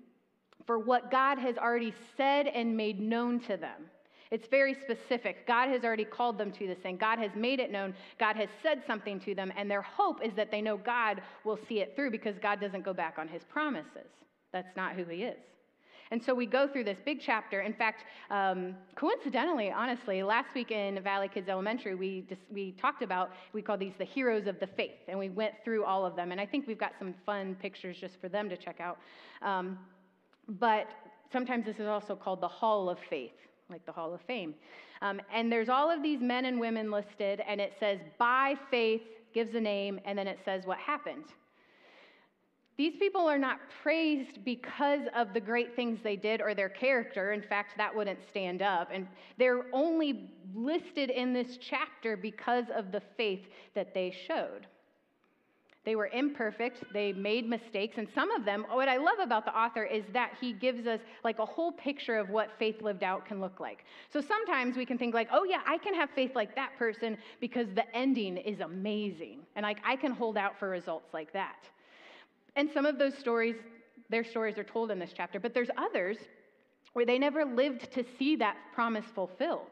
for 0.71 0.79
what 0.79 1.11
God 1.11 1.37
has 1.37 1.59
already 1.59 1.93
said 2.17 2.47
and 2.47 2.77
made 2.77 3.01
known 3.01 3.41
to 3.41 3.57
them. 3.57 3.91
It's 4.31 4.47
very 4.47 4.77
specific. 4.85 5.45
God 5.45 5.69
has 5.69 5.83
already 5.83 6.05
called 6.05 6.39
them 6.39 6.53
to 6.53 6.67
this 6.69 6.79
thing. 6.79 6.97
God 6.97 7.19
has 7.19 7.33
made 7.35 7.59
it 7.59 7.73
known. 7.73 7.93
God 8.21 8.37
has 8.37 8.49
said 8.63 8.81
something 8.87 9.19
to 9.23 9.35
them, 9.35 9.53
and 9.57 9.69
their 9.69 9.83
hope 9.83 10.25
is 10.25 10.33
that 10.37 10.53
they 10.53 10.63
know 10.63 10.77
God 10.77 11.23
will 11.43 11.59
see 11.69 11.81
it 11.81 11.95
through 11.97 12.13
because 12.13 12.37
God 12.41 12.61
doesn't 12.61 12.85
go 12.85 12.95
back 12.95 13.17
on 13.19 13.27
his 13.27 13.43
promises. 13.49 14.07
That's 14.53 14.77
not 14.77 14.95
who 14.95 15.05
he 15.07 15.25
is. 15.25 15.41
And 16.13 16.23
so 16.23 16.33
we 16.33 16.47
go 16.47 16.69
through 16.69 16.85
this 16.85 16.99
big 17.05 17.19
chapter. 17.21 17.63
In 17.63 17.73
fact, 17.73 18.05
um, 18.31 18.77
coincidentally, 18.95 19.73
honestly, 19.73 20.23
last 20.23 20.55
week 20.55 20.71
in 20.71 21.03
Valley 21.03 21.27
Kids 21.27 21.49
Elementary, 21.49 21.97
we, 21.97 22.25
just, 22.29 22.43
we 22.49 22.77
talked 22.81 23.03
about, 23.03 23.33
we 23.53 23.61
call 23.61 23.77
these 23.77 23.95
the 23.99 24.05
heroes 24.05 24.47
of 24.47 24.61
the 24.61 24.69
faith, 24.69 25.01
and 25.09 25.19
we 25.19 25.31
went 25.31 25.55
through 25.65 25.85
all 25.85 26.07
of 26.07 26.15
them. 26.15 26.31
And 26.31 26.41
I 26.41 26.47
think 26.47 26.69
we've 26.69 26.79
got 26.79 26.93
some 26.97 27.13
fun 27.27 27.57
pictures 27.61 27.97
just 28.01 28.21
for 28.21 28.29
them 28.29 28.49
to 28.49 28.57
check 28.57 28.79
out. 28.79 28.99
Um, 29.43 29.77
but 30.59 30.89
sometimes 31.33 31.65
this 31.65 31.79
is 31.79 31.87
also 31.87 32.17
called 32.17 32.41
the 32.41 32.49
Hall 32.49 32.91
of 32.91 32.99
Faith 33.09 33.33
like 33.71 33.87
the 33.87 33.93
Hall 33.93 34.13
of 34.13 34.21
Fame. 34.23 34.55
Um, 35.03 35.21
and 35.33 35.51
there's 35.51 35.69
all 35.69 35.91
of 35.91 36.03
these 36.03 36.21
men 36.21 36.45
and 36.45 36.61
women 36.61 36.91
listed, 36.91 37.41
and 37.47 37.61
it 37.61 37.75
says, 37.79 38.01
by 38.19 38.57
faith, 38.71 39.03
gives 39.33 39.55
a 39.55 39.61
name, 39.61 40.01
and 40.05 40.19
then 40.19 40.27
it 40.27 40.41
says 40.45 40.67
what 40.67 40.79
happened. 40.79 41.27
These 42.77 42.97
people 42.99 43.29
are 43.29 43.39
not 43.39 43.59
praised 43.83 44.45
because 44.45 45.03
of 45.15 45.35
the 45.35 45.41
great 45.41 45.77
things 45.77 46.01
they 46.03 46.17
did 46.17 46.41
or 46.41 46.55
their 46.55 46.69
character. 46.69 47.33
In 47.33 47.43
fact, 47.43 47.77
that 47.77 47.95
wouldn't 47.95 48.21
stand 48.29 48.63
up. 48.63 48.89
And 48.93 49.07
they're 49.39 49.67
only 49.73 50.31
listed 50.55 51.11
in 51.11 51.35
this 51.35 51.59
chapter 51.59 52.17
because 52.17 52.65
of 52.75 52.91
the 52.91 53.03
faith 53.19 53.47
that 53.75 53.93
they 53.93 54.15
showed. 54.27 54.67
They 55.83 55.97
were 55.97 56.09
imperfect, 56.09 56.85
they 56.93 57.13
made 57.15 57.49
mistakes, 57.49 57.97
and 57.97 58.07
some 58.15 58.31
of 58.33 58.45
them, 58.45 58.67
what 58.71 58.89
I 58.89 58.99
love 58.99 59.19
about 59.19 59.47
the 59.47 59.59
author 59.59 59.83
is 59.85 60.05
that 60.13 60.33
he 60.39 60.53
gives 60.53 60.87
us 60.87 61.01
like 61.25 61.39
a 61.39 61.47
whole 61.47 61.73
picture 61.73 62.19
of 62.19 62.29
what 62.29 62.51
faith 62.59 62.83
lived 62.83 63.03
out 63.03 63.25
can 63.25 63.41
look 63.41 63.61
like. 63.61 63.85
So 64.13 64.21
sometimes 64.21 64.77
we 64.77 64.85
can 64.85 64.99
think 64.99 65.15
like, 65.15 65.29
"Oh 65.33 65.45
yeah, 65.45 65.63
I 65.67 65.79
can 65.79 65.95
have 65.95 66.11
faith 66.11 66.35
like 66.35 66.55
that 66.55 66.77
person 66.77 67.17
because 67.41 67.67
the 67.75 67.97
ending 67.97 68.37
is 68.37 68.61
amazing." 68.61 69.47
And 69.57 69.63
like 69.63 69.79
I 69.83 69.97
can 69.97 70.13
hold 70.13 70.37
out 70.37 70.59
for 70.59 70.69
results 70.69 71.15
like 71.15 71.33
that. 71.33 71.67
And 72.57 72.71
some 72.71 72.85
of 72.85 72.99
those 72.99 73.17
stories, 73.17 73.57
their 74.11 74.25
stories 74.25 74.59
are 74.59 74.65
told 74.65 74.91
in 74.91 74.99
this 74.99 75.15
chapter, 75.17 75.41
but 75.41 75.55
there's 75.55 75.71
others 75.79 76.19
where 76.93 77.07
they 77.07 77.19
never 77.19 77.45
lived 77.45 77.91
to 77.93 78.05
see 78.19 78.37
that 78.37 78.57
promise 78.75 79.07
fulfilled. 79.15 79.71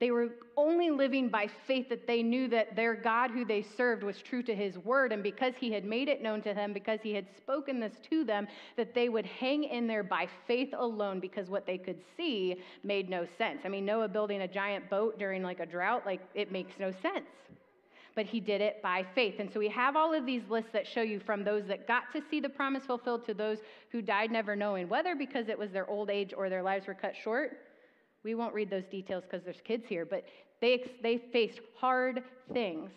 They 0.00 0.10
were 0.10 0.30
only 0.56 0.88
living 0.88 1.28
by 1.28 1.46
faith 1.66 1.90
that 1.90 2.06
they 2.06 2.22
knew 2.22 2.48
that 2.48 2.74
their 2.74 2.94
God, 2.94 3.30
who 3.30 3.44
they 3.44 3.60
served, 3.60 4.02
was 4.02 4.22
true 4.22 4.42
to 4.44 4.54
his 4.54 4.78
word. 4.78 5.12
And 5.12 5.22
because 5.22 5.52
he 5.58 5.70
had 5.70 5.84
made 5.84 6.08
it 6.08 6.22
known 6.22 6.40
to 6.42 6.54
them, 6.54 6.72
because 6.72 7.00
he 7.02 7.12
had 7.12 7.26
spoken 7.36 7.78
this 7.78 7.92
to 8.08 8.24
them, 8.24 8.48
that 8.78 8.94
they 8.94 9.10
would 9.10 9.26
hang 9.26 9.64
in 9.64 9.86
there 9.86 10.02
by 10.02 10.26
faith 10.46 10.70
alone 10.72 11.20
because 11.20 11.50
what 11.50 11.66
they 11.66 11.76
could 11.76 11.98
see 12.16 12.56
made 12.82 13.10
no 13.10 13.26
sense. 13.36 13.60
I 13.66 13.68
mean, 13.68 13.84
Noah 13.84 14.08
building 14.08 14.40
a 14.40 14.48
giant 14.48 14.88
boat 14.88 15.18
during 15.18 15.42
like 15.42 15.60
a 15.60 15.66
drought, 15.66 16.06
like 16.06 16.22
it 16.34 16.50
makes 16.50 16.72
no 16.78 16.90
sense. 17.02 17.28
But 18.14 18.24
he 18.24 18.40
did 18.40 18.62
it 18.62 18.80
by 18.82 19.04
faith. 19.14 19.34
And 19.38 19.52
so 19.52 19.60
we 19.60 19.68
have 19.68 19.96
all 19.96 20.14
of 20.14 20.24
these 20.24 20.42
lists 20.48 20.70
that 20.72 20.86
show 20.86 21.02
you 21.02 21.20
from 21.20 21.44
those 21.44 21.66
that 21.66 21.86
got 21.86 22.10
to 22.14 22.22
see 22.30 22.40
the 22.40 22.48
promise 22.48 22.84
fulfilled 22.86 23.26
to 23.26 23.34
those 23.34 23.58
who 23.90 24.00
died 24.00 24.30
never 24.30 24.56
knowing, 24.56 24.88
whether 24.88 25.14
because 25.14 25.48
it 25.50 25.58
was 25.58 25.70
their 25.72 25.88
old 25.90 26.08
age 26.08 26.32
or 26.34 26.48
their 26.48 26.62
lives 26.62 26.86
were 26.86 26.94
cut 26.94 27.14
short 27.22 27.58
we 28.24 28.34
won't 28.34 28.54
read 28.54 28.70
those 28.70 28.84
details 28.90 29.24
because 29.24 29.44
there's 29.44 29.60
kids 29.64 29.84
here, 29.88 30.04
but 30.04 30.24
they, 30.60 30.90
they 31.02 31.18
faced 31.32 31.60
hard 31.76 32.22
things. 32.52 32.90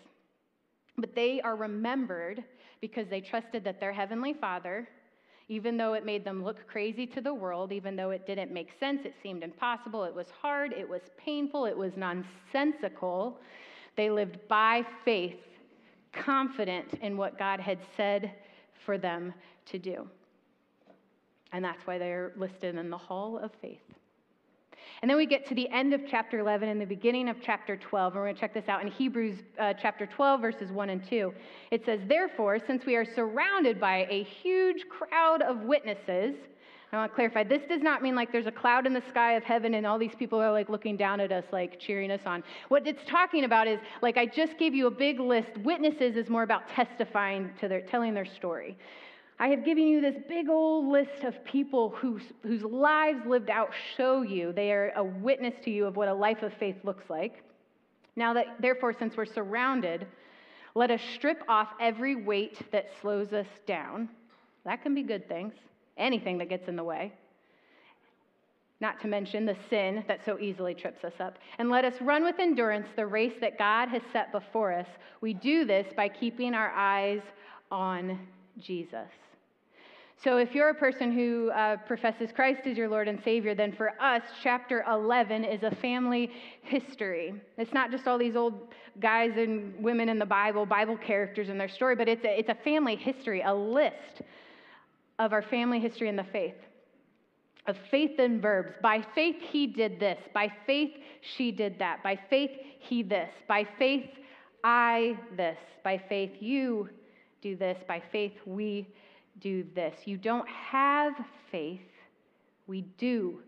But 0.96 1.14
they 1.14 1.40
are 1.40 1.56
remembered 1.56 2.44
because 2.80 3.08
they 3.08 3.20
trusted 3.20 3.64
that 3.64 3.80
their 3.80 3.92
Heavenly 3.92 4.34
Father, 4.34 4.88
even 5.48 5.76
though 5.76 5.94
it 5.94 6.04
made 6.04 6.24
them 6.24 6.44
look 6.44 6.66
crazy 6.66 7.06
to 7.06 7.20
the 7.20 7.32
world, 7.32 7.72
even 7.72 7.96
though 7.96 8.10
it 8.10 8.26
didn't 8.26 8.52
make 8.52 8.70
sense, 8.78 9.00
it 9.04 9.14
seemed 9.22 9.42
impossible, 9.42 10.04
it 10.04 10.14
was 10.14 10.28
hard, 10.30 10.72
it 10.72 10.88
was 10.88 11.02
painful, 11.16 11.64
it 11.64 11.76
was 11.76 11.92
nonsensical, 11.96 13.40
they 13.96 14.10
lived 14.10 14.38
by 14.48 14.84
faith, 15.04 15.40
confident 16.12 16.94
in 17.00 17.16
what 17.16 17.38
God 17.38 17.60
had 17.60 17.78
said 17.96 18.32
for 18.84 18.98
them 18.98 19.32
to 19.66 19.78
do. 19.78 20.08
And 21.52 21.64
that's 21.64 21.86
why 21.86 21.98
they're 21.98 22.32
listed 22.36 22.76
in 22.76 22.90
the 22.90 22.98
Hall 22.98 23.38
of 23.38 23.50
Faith. 23.60 23.78
And 25.02 25.10
then 25.10 25.16
we 25.16 25.26
get 25.26 25.46
to 25.48 25.54
the 25.54 25.68
end 25.70 25.92
of 25.92 26.00
chapter 26.10 26.38
11 26.38 26.68
and 26.68 26.80
the 26.80 26.86
beginning 26.86 27.28
of 27.28 27.36
chapter 27.44 27.76
12. 27.76 28.12
And 28.12 28.20
we're 28.20 28.26
going 28.26 28.34
to 28.36 28.40
check 28.40 28.54
this 28.54 28.68
out 28.68 28.82
in 28.82 28.88
Hebrews 28.88 29.38
uh, 29.58 29.74
chapter 29.80 30.06
12, 30.06 30.40
verses 30.40 30.70
1 30.70 30.90
and 30.90 31.08
2. 31.08 31.32
It 31.70 31.82
says, 31.84 32.00
Therefore, 32.08 32.58
since 32.66 32.84
we 32.86 32.96
are 32.96 33.04
surrounded 33.14 33.80
by 33.80 34.06
a 34.10 34.24
huge 34.42 34.84
crowd 34.88 35.42
of 35.42 35.60
witnesses, 35.60 36.36
I 36.94 36.98
want 36.98 37.10
to 37.10 37.14
clarify, 37.16 37.42
this 37.42 37.62
does 37.68 37.82
not 37.82 38.02
mean 38.02 38.14
like 38.14 38.30
there's 38.30 38.46
a 38.46 38.52
cloud 38.52 38.86
in 38.86 38.94
the 38.94 39.02
sky 39.10 39.32
of 39.32 39.42
heaven 39.42 39.74
and 39.74 39.84
all 39.84 39.98
these 39.98 40.14
people 40.16 40.40
are 40.40 40.52
like 40.52 40.68
looking 40.68 40.96
down 40.96 41.18
at 41.18 41.32
us, 41.32 41.44
like 41.50 41.80
cheering 41.80 42.12
us 42.12 42.20
on. 42.24 42.44
What 42.68 42.86
it's 42.86 43.02
talking 43.08 43.44
about 43.44 43.66
is 43.66 43.80
like 44.00 44.16
I 44.16 44.26
just 44.26 44.58
gave 44.58 44.74
you 44.74 44.86
a 44.86 44.92
big 44.92 45.18
list. 45.18 45.48
Witnesses 45.64 46.16
is 46.16 46.28
more 46.28 46.44
about 46.44 46.68
testifying 46.68 47.50
to 47.60 47.66
their, 47.66 47.80
telling 47.80 48.14
their 48.14 48.24
story. 48.24 48.78
I 49.38 49.48
have 49.48 49.64
given 49.64 49.86
you 49.86 50.00
this 50.00 50.16
big 50.28 50.48
old 50.48 50.86
list 50.86 51.24
of 51.24 51.44
people 51.44 51.90
whose, 51.90 52.22
whose 52.42 52.62
lives 52.62 53.26
lived 53.26 53.50
out 53.50 53.70
show 53.96 54.22
you. 54.22 54.52
They 54.52 54.70
are 54.70 54.92
a 54.94 55.02
witness 55.02 55.54
to 55.64 55.70
you 55.70 55.86
of 55.86 55.96
what 55.96 56.08
a 56.08 56.14
life 56.14 56.42
of 56.42 56.52
faith 56.54 56.76
looks 56.84 57.10
like. 57.10 57.42
Now 58.16 58.32
that, 58.34 58.46
therefore, 58.60 58.94
since 58.96 59.16
we're 59.16 59.26
surrounded, 59.26 60.06
let 60.76 60.90
us 60.92 61.00
strip 61.14 61.42
off 61.48 61.68
every 61.80 62.14
weight 62.14 62.60
that 62.70 62.86
slows 63.00 63.32
us 63.32 63.46
down. 63.66 64.08
That 64.64 64.82
can 64.82 64.94
be 64.94 65.02
good 65.02 65.28
things, 65.28 65.54
anything 65.96 66.38
that 66.38 66.48
gets 66.48 66.68
in 66.68 66.76
the 66.76 66.84
way. 66.84 67.12
Not 68.80 69.00
to 69.00 69.08
mention 69.08 69.46
the 69.46 69.56
sin 69.68 70.04
that 70.06 70.24
so 70.24 70.38
easily 70.38 70.74
trips 70.74 71.04
us 71.04 71.14
up. 71.18 71.38
And 71.58 71.70
let 71.70 71.84
us 71.84 71.94
run 72.00 72.22
with 72.22 72.38
endurance 72.38 72.88
the 72.94 73.06
race 73.06 73.34
that 73.40 73.58
God 73.58 73.88
has 73.88 74.02
set 74.12 74.30
before 74.30 74.72
us. 74.72 74.88
We 75.20 75.34
do 75.34 75.64
this 75.64 75.86
by 75.96 76.08
keeping 76.08 76.54
our 76.54 76.70
eyes 76.70 77.22
on 77.70 78.18
Jesus. 78.60 79.08
So, 80.22 80.38
if 80.38 80.54
you're 80.54 80.70
a 80.70 80.74
person 80.74 81.12
who 81.12 81.50
uh, 81.50 81.76
professes 81.86 82.30
Christ 82.34 82.60
as 82.66 82.78
your 82.78 82.88
Lord 82.88 83.08
and 83.08 83.20
Savior, 83.22 83.54
then 83.54 83.72
for 83.72 84.00
us, 84.00 84.22
chapter 84.42 84.84
11 84.88 85.44
is 85.44 85.62
a 85.64 85.74
family 85.76 86.30
history. 86.62 87.34
It's 87.58 87.74
not 87.74 87.90
just 87.90 88.06
all 88.06 88.16
these 88.16 88.36
old 88.36 88.68
guys 89.00 89.32
and 89.36 89.74
women 89.82 90.08
in 90.08 90.18
the 90.18 90.26
Bible, 90.26 90.66
Bible 90.66 90.96
characters 90.96 91.48
and 91.48 91.60
their 91.60 91.68
story, 91.68 91.96
but 91.96 92.08
it's 92.08 92.24
a, 92.24 92.38
it's 92.38 92.48
a 92.48 92.56
family 92.64 92.96
history, 92.96 93.42
a 93.44 93.54
list 93.54 94.22
of 95.18 95.32
our 95.32 95.42
family 95.42 95.80
history 95.80 96.08
in 96.08 96.16
the 96.16 96.24
faith. 96.24 96.54
Of 97.66 97.76
faith 97.90 98.18
and 98.18 98.40
verbs. 98.40 98.72
By 98.82 99.04
faith, 99.14 99.36
he 99.40 99.66
did 99.66 99.98
this. 99.98 100.18
By 100.32 100.52
faith, 100.66 100.92
she 101.36 101.50
did 101.50 101.78
that. 101.78 102.02
By 102.02 102.18
faith, 102.30 102.50
he 102.78 103.02
this. 103.02 103.30
By 103.48 103.66
faith, 103.78 104.10
I 104.62 105.18
this. 105.36 105.58
By 105.82 105.98
faith, 106.08 106.32
you 106.40 106.88
do 107.42 107.56
this. 107.56 107.78
By 107.88 108.02
faith, 108.12 108.34
we 108.46 108.86
do 109.40 109.64
this. 109.74 109.94
You 110.04 110.16
don't 110.16 110.48
have 110.48 111.14
faith, 111.50 111.80
we 112.66 112.82
do 112.98 113.40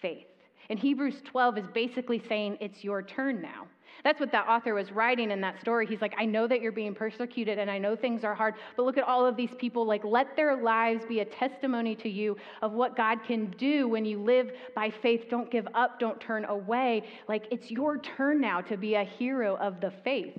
faith. 0.00 0.26
And 0.70 0.78
Hebrews 0.78 1.20
12 1.24 1.58
is 1.58 1.66
basically 1.74 2.22
saying 2.26 2.56
it's 2.60 2.82
your 2.82 3.02
turn 3.02 3.42
now. 3.42 3.66
That's 4.02 4.18
what 4.18 4.32
that 4.32 4.48
author 4.48 4.74
was 4.74 4.90
writing 4.92 5.30
in 5.30 5.40
that 5.42 5.60
story. 5.60 5.86
He's 5.86 6.00
like, 6.00 6.14
I 6.18 6.24
know 6.24 6.46
that 6.46 6.60
you're 6.60 6.72
being 6.72 6.94
persecuted 6.94 7.58
and 7.58 7.70
I 7.70 7.78
know 7.78 7.94
things 7.94 8.24
are 8.24 8.34
hard, 8.34 8.54
but 8.76 8.84
look 8.84 8.98
at 8.98 9.04
all 9.04 9.24
of 9.24 9.36
these 9.36 9.52
people. 9.56 9.86
Like, 9.86 10.04
let 10.04 10.36
their 10.36 10.56
lives 10.56 11.04
be 11.06 11.20
a 11.20 11.24
testimony 11.24 11.94
to 11.96 12.08
you 12.08 12.36
of 12.60 12.72
what 12.72 12.96
God 12.96 13.20
can 13.24 13.50
do 13.52 13.88
when 13.88 14.04
you 14.04 14.20
live 14.20 14.50
by 14.74 14.90
faith. 14.90 15.26
Don't 15.30 15.50
give 15.50 15.68
up, 15.74 16.00
don't 16.00 16.20
turn 16.20 16.44
away. 16.46 17.04
Like, 17.28 17.46
it's 17.50 17.70
your 17.70 17.98
turn 17.98 18.40
now 18.40 18.60
to 18.62 18.76
be 18.76 18.94
a 18.94 19.04
hero 19.04 19.56
of 19.56 19.80
the 19.80 19.92
faith. 20.02 20.38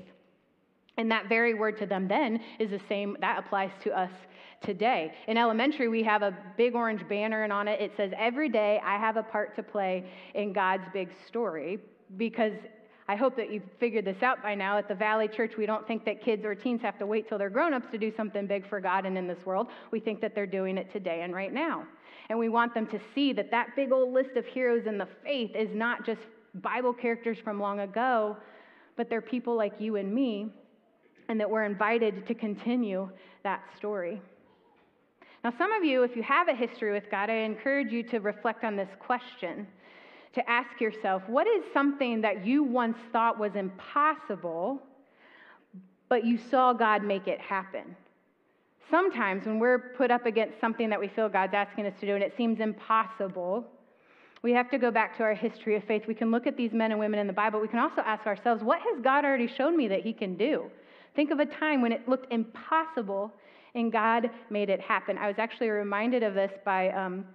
And 0.97 1.12
that 1.12 1.27
very 1.27 1.53
word 1.53 1.77
to 1.79 1.85
them 1.85 2.07
then 2.07 2.39
is 2.59 2.69
the 2.69 2.81
same, 2.88 3.17
that 3.19 3.39
applies 3.39 3.71
to 3.83 3.97
us 3.97 4.12
today. 4.65 5.13
In 5.27 5.38
elementary, 5.38 5.88
we 5.88 6.03
have 6.03 6.22
a 6.22 6.36
big 6.57 6.75
orange 6.75 7.07
banner, 7.07 7.43
and 7.43 7.53
on 7.53 7.67
it 7.67 7.79
it 7.79 7.91
says, 7.95 8.12
Every 8.17 8.50
day 8.50 8.81
I 8.84 8.98
have 8.98 9.17
a 9.17 9.24
part 9.24 9.55
to 9.55 9.63
play 9.63 10.05
in 10.34 10.53
God's 10.53 10.84
big 10.93 11.10
story. 11.27 11.79
Because 12.17 12.53
I 13.07 13.15
hope 13.15 13.36
that 13.36 13.51
you've 13.51 13.63
figured 13.79 14.05
this 14.05 14.24
out 14.24 14.41
by 14.41 14.55
now. 14.55 14.77
At 14.77 14.88
the 14.88 14.95
Valley 14.95 15.27
Church, 15.27 15.53
we 15.57 15.65
don't 15.65 15.88
think 15.88 16.05
that 16.05 16.24
kids 16.24 16.43
or 16.43 16.55
teens 16.55 16.81
have 16.81 16.98
to 17.00 17.05
wait 17.05 17.29
till 17.29 17.38
they're 17.38 17.50
grown 17.50 17.74
ups 17.74 17.88
to 17.91 17.98
do 17.98 18.12
something 18.15 18.48
big 18.48 18.67
for 18.67 18.79
God 18.79 19.05
and 19.05 19.17
in 19.17 19.27
this 19.27 19.45
world. 19.45 19.67
We 19.91 20.00
think 20.00 20.22
that 20.22 20.34
they're 20.34 20.48
doing 20.48 20.77
it 20.77 20.91
today 20.91 21.22
and 21.22 21.34
right 21.34 21.53
now. 21.53 21.86
And 22.29 22.39
we 22.39 22.50
want 22.50 22.74
them 22.74 22.88
to 22.88 23.00
see 23.13 23.34
that 23.34 23.51
that 23.51 23.75
big 23.75 23.91
old 23.91 24.12
list 24.12 24.36
of 24.36 24.45
heroes 24.45 24.88
in 24.88 24.98
the 24.98 25.07
faith 25.24 25.51
is 25.55 25.69
not 25.74 26.05
just 26.05 26.22
Bible 26.55 26.93
characters 26.93 27.38
from 27.43 27.60
long 27.60 27.81
ago, 27.81 28.38
but 28.95 29.10
they're 29.10 29.22
people 29.22 29.55
like 29.55 29.74
you 29.79 29.98
and 29.98 30.13
me 30.13 30.48
and 31.29 31.39
that 31.39 31.50
we're 31.50 31.65
invited 31.65 32.25
to 32.27 32.34
continue 32.34 33.10
that 33.43 33.62
story. 33.77 34.22
Now, 35.45 35.53
some 35.59 35.71
of 35.73 35.83
you, 35.83 36.01
if 36.01 36.15
you 36.15 36.23
have 36.23 36.47
a 36.47 36.55
history 36.55 36.91
with 36.91 37.11
God, 37.11 37.29
I 37.29 37.35
encourage 37.35 37.91
you 37.91 38.01
to 38.01 38.17
reflect 38.17 38.63
on 38.63 38.75
this 38.75 38.89
question 38.97 39.67
to 40.33 40.49
ask 40.49 40.81
yourself 40.81 41.21
what 41.27 41.45
is 41.45 41.63
something 41.71 42.19
that 42.21 42.43
you 42.43 42.63
once 42.63 42.97
thought 43.11 43.37
was 43.37 43.51
impossible, 43.53 44.81
but 46.09 46.25
you 46.25 46.39
saw 46.39 46.73
God 46.73 47.03
make 47.03 47.27
it 47.27 47.39
happen? 47.39 47.95
Sometimes 48.89 49.45
when 49.45 49.59
we're 49.59 49.93
put 49.95 50.09
up 50.09 50.25
against 50.25 50.59
something 50.59 50.89
that 50.89 50.99
we 50.99 51.09
feel 51.09 51.29
God's 51.29 51.53
asking 51.53 51.85
us 51.85 51.93
to 51.99 52.07
do 52.07 52.15
and 52.15 52.23
it 52.23 52.33
seems 52.35 52.59
impossible, 52.59 53.67
we 54.41 54.51
have 54.51 54.71
to 54.71 54.79
go 54.79 54.89
back 54.89 55.15
to 55.17 55.21
our 55.21 55.35
history 55.35 55.75
of 55.75 55.83
faith. 55.83 56.07
We 56.07 56.15
can 56.15 56.31
look 56.31 56.47
at 56.47 56.57
these 56.57 56.73
men 56.73 56.89
and 56.89 56.99
women 56.99 57.19
in 57.19 57.27
the 57.27 57.33
Bible. 57.33 57.61
We 57.61 57.67
can 57.67 57.77
also 57.77 58.01
ask 58.01 58.25
ourselves, 58.25 58.63
what 58.63 58.79
has 58.79 58.99
God 58.99 59.23
already 59.23 59.47
shown 59.47 59.77
me 59.77 59.89
that 59.89 60.01
He 60.01 60.11
can 60.11 60.37
do? 60.37 60.71
Think 61.15 61.29
of 61.29 61.37
a 61.37 61.45
time 61.45 61.83
when 61.83 61.91
it 61.91 62.09
looked 62.09 62.33
impossible 62.33 63.31
and 63.75 63.91
God 63.91 64.29
made 64.50 64.70
it 64.70 64.82
happen. 64.82 65.17
I 65.17 65.27
was 65.27 65.36
actually 65.38 65.70
reminded 65.70 66.24
of 66.24 66.34
this 66.34 66.51
by 66.63 66.89
um, 66.91 67.25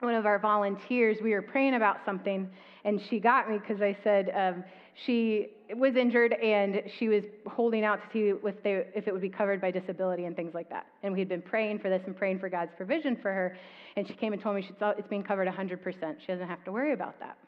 one 0.00 0.14
of 0.14 0.26
our 0.26 0.38
volunteers. 0.38 1.18
We 1.22 1.30
were 1.30 1.42
praying 1.42 1.74
about 1.74 1.98
something, 2.04 2.50
and 2.84 3.00
she 3.08 3.20
got 3.20 3.48
me 3.48 3.58
because 3.58 3.80
I 3.80 3.96
said 4.04 4.30
um, 4.34 4.64
she 5.06 5.48
was 5.74 5.96
injured 5.96 6.34
and 6.34 6.82
she 6.98 7.08
was 7.08 7.24
holding 7.46 7.84
out 7.84 8.00
to 8.02 8.08
see 8.12 8.48
if, 8.48 8.62
they, 8.62 8.86
if 8.94 9.08
it 9.08 9.12
would 9.12 9.22
be 9.22 9.28
covered 9.28 9.60
by 9.60 9.70
disability 9.70 10.26
and 10.26 10.36
things 10.36 10.54
like 10.54 10.68
that. 10.68 10.86
And 11.02 11.12
we 11.12 11.20
had 11.20 11.28
been 11.28 11.42
praying 11.42 11.78
for 11.78 11.88
this 11.88 12.02
and 12.06 12.16
praying 12.16 12.38
for 12.38 12.48
God's 12.48 12.72
provision 12.76 13.16
for 13.16 13.32
her. 13.32 13.56
And 13.96 14.06
she 14.06 14.14
came 14.14 14.32
and 14.32 14.42
told 14.42 14.56
me 14.56 14.62
she 14.62 14.74
thought 14.74 14.98
it's 14.98 15.08
being 15.08 15.22
covered 15.22 15.48
100%. 15.48 16.16
She 16.20 16.26
doesn't 16.26 16.48
have 16.48 16.64
to 16.64 16.72
worry 16.72 16.92
about 16.92 17.18
that. 17.20 17.38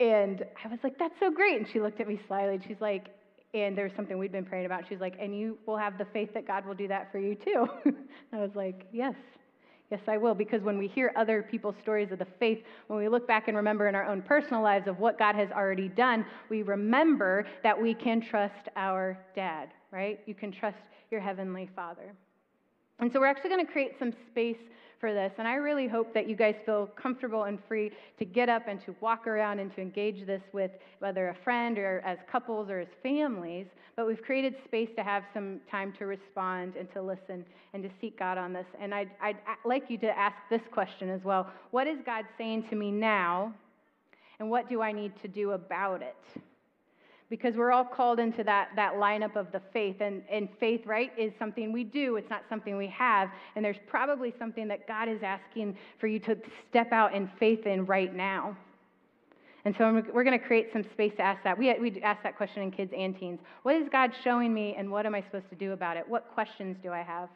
And 0.00 0.44
I 0.64 0.68
was 0.68 0.78
like, 0.82 0.98
that's 0.98 1.18
so 1.20 1.30
great. 1.30 1.58
And 1.58 1.68
she 1.72 1.80
looked 1.80 2.00
at 2.00 2.08
me 2.08 2.20
slyly 2.26 2.54
and 2.54 2.64
she's 2.66 2.80
like, 2.80 3.08
and 3.62 3.76
there's 3.76 3.92
something 3.94 4.18
we'd 4.18 4.32
been 4.32 4.44
praying 4.44 4.66
about. 4.66 4.84
She's 4.88 5.00
like, 5.00 5.14
and 5.20 5.38
you 5.38 5.58
will 5.66 5.76
have 5.76 5.98
the 5.98 6.06
faith 6.06 6.32
that 6.34 6.46
God 6.46 6.66
will 6.66 6.74
do 6.74 6.88
that 6.88 7.10
for 7.12 7.18
you 7.18 7.34
too. 7.34 7.66
I 8.32 8.38
was 8.38 8.50
like, 8.54 8.86
yes, 8.92 9.14
yes, 9.90 10.00
I 10.06 10.16
will. 10.16 10.34
Because 10.34 10.62
when 10.62 10.78
we 10.78 10.88
hear 10.88 11.12
other 11.16 11.42
people's 11.42 11.76
stories 11.82 12.12
of 12.12 12.18
the 12.18 12.26
faith, 12.38 12.62
when 12.88 12.98
we 12.98 13.08
look 13.08 13.26
back 13.26 13.48
and 13.48 13.56
remember 13.56 13.88
in 13.88 13.94
our 13.94 14.04
own 14.04 14.22
personal 14.22 14.62
lives 14.62 14.86
of 14.86 14.98
what 14.98 15.18
God 15.18 15.34
has 15.34 15.50
already 15.50 15.88
done, 15.88 16.24
we 16.48 16.62
remember 16.62 17.46
that 17.62 17.80
we 17.80 17.94
can 17.94 18.20
trust 18.20 18.68
our 18.76 19.18
dad, 19.34 19.70
right? 19.90 20.20
You 20.26 20.34
can 20.34 20.52
trust 20.52 20.78
your 21.10 21.20
heavenly 21.20 21.70
father. 21.74 22.14
And 23.00 23.12
so 23.12 23.20
we're 23.20 23.26
actually 23.26 23.50
going 23.50 23.64
to 23.64 23.72
create 23.72 23.92
some 23.98 24.12
space 24.30 24.56
for 25.00 25.14
this. 25.14 25.32
And 25.38 25.46
I 25.46 25.54
really 25.54 25.86
hope 25.86 26.12
that 26.14 26.28
you 26.28 26.34
guys 26.34 26.56
feel 26.66 26.88
comfortable 27.00 27.44
and 27.44 27.58
free 27.68 27.92
to 28.18 28.24
get 28.24 28.48
up 28.48 28.62
and 28.66 28.84
to 28.84 28.94
walk 29.00 29.26
around 29.26 29.60
and 29.60 29.72
to 29.76 29.80
engage 29.80 30.26
this 30.26 30.42
with 30.52 30.72
whether 30.98 31.28
a 31.28 31.34
friend 31.44 31.78
or 31.78 32.02
as 32.04 32.18
couples 32.30 32.68
or 32.68 32.80
as 32.80 32.88
families. 33.02 33.66
But 33.94 34.06
we've 34.06 34.22
created 34.22 34.56
space 34.64 34.88
to 34.96 35.04
have 35.04 35.22
some 35.32 35.60
time 35.70 35.92
to 35.98 36.06
respond 36.06 36.74
and 36.76 36.92
to 36.92 37.02
listen 37.02 37.44
and 37.72 37.82
to 37.82 37.90
seek 38.00 38.18
God 38.18 38.38
on 38.38 38.52
this. 38.52 38.66
And 38.80 38.92
I'd, 38.92 39.10
I'd 39.22 39.36
like 39.64 39.84
you 39.88 39.98
to 39.98 40.18
ask 40.18 40.36
this 40.50 40.62
question 40.72 41.08
as 41.08 41.22
well 41.22 41.50
What 41.70 41.86
is 41.86 41.98
God 42.04 42.24
saying 42.36 42.68
to 42.70 42.76
me 42.76 42.90
now? 42.90 43.54
And 44.40 44.50
what 44.50 44.68
do 44.68 44.82
I 44.82 44.92
need 44.92 45.12
to 45.22 45.28
do 45.28 45.52
about 45.52 46.00
it? 46.02 46.42
Because 47.30 47.54
we're 47.54 47.72
all 47.72 47.84
called 47.84 48.18
into 48.18 48.42
that, 48.44 48.70
that 48.76 48.94
lineup 48.94 49.36
of 49.36 49.50
the 49.52 49.60
faith. 49.72 49.96
And, 50.00 50.22
and 50.30 50.48
faith, 50.58 50.82
right, 50.86 51.12
is 51.18 51.32
something 51.38 51.72
we 51.72 51.84
do, 51.84 52.16
it's 52.16 52.30
not 52.30 52.42
something 52.48 52.76
we 52.76 52.88
have. 52.88 53.30
And 53.56 53.64
there's 53.64 53.76
probably 53.86 54.34
something 54.38 54.68
that 54.68 54.88
God 54.88 55.08
is 55.08 55.22
asking 55.22 55.76
for 55.98 56.06
you 56.06 56.18
to 56.20 56.36
step 56.70 56.92
out 56.92 57.14
in 57.14 57.30
faith 57.38 57.66
in 57.66 57.86
right 57.86 58.14
now. 58.14 58.56
And 59.64 59.74
so 59.76 60.02
we're 60.14 60.24
going 60.24 60.38
to 60.38 60.44
create 60.44 60.68
some 60.72 60.84
space 60.92 61.12
to 61.16 61.22
ask 61.22 61.42
that. 61.44 61.58
We, 61.58 61.74
we 61.78 62.00
ask 62.02 62.22
that 62.22 62.36
question 62.36 62.62
in 62.62 62.70
kids 62.70 62.92
and 62.96 63.18
teens. 63.18 63.40
What 63.64 63.74
is 63.76 63.88
God 63.90 64.12
showing 64.24 64.54
me, 64.54 64.74
and 64.78 64.90
what 64.90 65.04
am 65.04 65.14
I 65.14 65.20
supposed 65.22 65.50
to 65.50 65.56
do 65.56 65.72
about 65.72 65.96
it? 65.96 66.08
What 66.08 66.30
questions 66.32 66.76
do 66.82 66.90
I 66.92 67.02
have? 67.02 67.28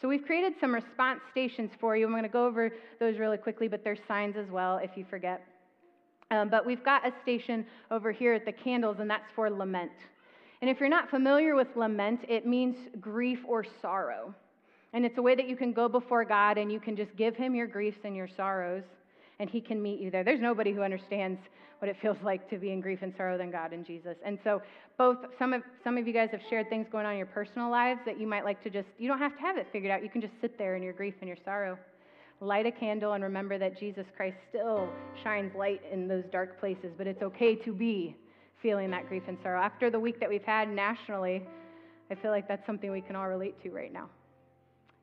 So 0.00 0.08
we've 0.08 0.24
created 0.24 0.54
some 0.60 0.72
response 0.72 1.20
stations 1.30 1.70
for 1.80 1.96
you. 1.96 2.06
I'm 2.06 2.12
going 2.12 2.22
to 2.22 2.28
go 2.28 2.46
over 2.46 2.70
those 3.00 3.18
really 3.18 3.38
quickly, 3.38 3.66
but 3.66 3.82
there's 3.82 3.98
signs 4.06 4.36
as 4.36 4.48
well 4.50 4.78
if 4.82 4.90
you 4.94 5.04
forget. 5.08 5.42
Um, 6.30 6.48
but 6.48 6.64
we've 6.64 6.84
got 6.84 7.06
a 7.06 7.12
station 7.22 7.66
over 7.90 8.12
here 8.12 8.34
at 8.34 8.44
the 8.44 8.52
candles, 8.52 8.98
and 9.00 9.10
that's 9.10 9.24
for 9.34 9.50
lament. 9.50 9.90
And 10.60 10.70
if 10.70 10.78
you're 10.78 10.88
not 10.88 11.10
familiar 11.10 11.56
with 11.56 11.68
lament, 11.74 12.20
it 12.28 12.46
means 12.46 12.76
grief 13.00 13.40
or 13.48 13.64
sorrow. 13.82 14.34
And 14.92 15.04
it's 15.04 15.18
a 15.18 15.22
way 15.22 15.34
that 15.34 15.48
you 15.48 15.56
can 15.56 15.72
go 15.72 15.88
before 15.88 16.24
God 16.24 16.58
and 16.58 16.70
you 16.70 16.80
can 16.80 16.96
just 16.96 17.16
give 17.16 17.36
Him 17.36 17.54
your 17.54 17.66
griefs 17.66 17.98
and 18.04 18.14
your 18.14 18.28
sorrows, 18.28 18.84
and 19.38 19.48
He 19.48 19.60
can 19.60 19.82
meet 19.82 20.00
you 20.00 20.10
there. 20.10 20.22
There's 20.22 20.40
nobody 20.40 20.72
who 20.72 20.82
understands 20.82 21.40
what 21.78 21.88
it 21.88 21.96
feels 22.02 22.18
like 22.22 22.48
to 22.50 22.58
be 22.58 22.70
in 22.70 22.80
grief 22.80 23.00
and 23.02 23.12
sorrow 23.16 23.36
than 23.36 23.50
God 23.50 23.72
and 23.72 23.84
Jesus. 23.84 24.16
And 24.24 24.38
so, 24.44 24.62
both 24.98 25.18
some 25.38 25.52
of 25.52 25.62
some 25.82 25.96
of 25.96 26.06
you 26.06 26.12
guys 26.12 26.28
have 26.30 26.42
shared 26.50 26.68
things 26.68 26.86
going 26.92 27.06
on 27.06 27.12
in 27.12 27.18
your 27.18 27.26
personal 27.26 27.70
lives 27.70 28.00
that 28.04 28.20
you 28.20 28.26
might 28.26 28.44
like 28.44 28.62
to 28.64 28.70
just. 28.70 28.88
You 28.98 29.08
don't 29.08 29.18
have 29.18 29.34
to 29.36 29.40
have 29.40 29.56
it 29.56 29.66
figured 29.72 29.90
out. 29.90 30.02
You 30.02 30.10
can 30.10 30.20
just 30.20 30.34
sit 30.40 30.58
there 30.58 30.76
in 30.76 30.82
your 30.82 30.92
grief 30.92 31.14
and 31.20 31.28
your 31.28 31.38
sorrow 31.44 31.78
light 32.40 32.66
a 32.66 32.70
candle 32.70 33.12
and 33.12 33.22
remember 33.22 33.58
that 33.58 33.78
Jesus 33.78 34.06
Christ 34.16 34.36
still 34.48 34.88
shines 35.22 35.54
light 35.54 35.82
in 35.92 36.08
those 36.08 36.24
dark 36.32 36.58
places, 36.58 36.92
but 36.96 37.06
it's 37.06 37.22
okay 37.22 37.54
to 37.54 37.72
be 37.72 38.16
feeling 38.62 38.90
that 38.90 39.08
grief 39.08 39.22
and 39.28 39.36
sorrow. 39.42 39.60
After 39.60 39.90
the 39.90 40.00
week 40.00 40.20
that 40.20 40.28
we've 40.28 40.44
had 40.44 40.68
nationally, 40.68 41.46
I 42.10 42.14
feel 42.14 42.30
like 42.30 42.48
that's 42.48 42.64
something 42.66 42.90
we 42.90 43.00
can 43.00 43.16
all 43.16 43.28
relate 43.28 43.62
to 43.62 43.70
right 43.70 43.92
now. 43.92 44.08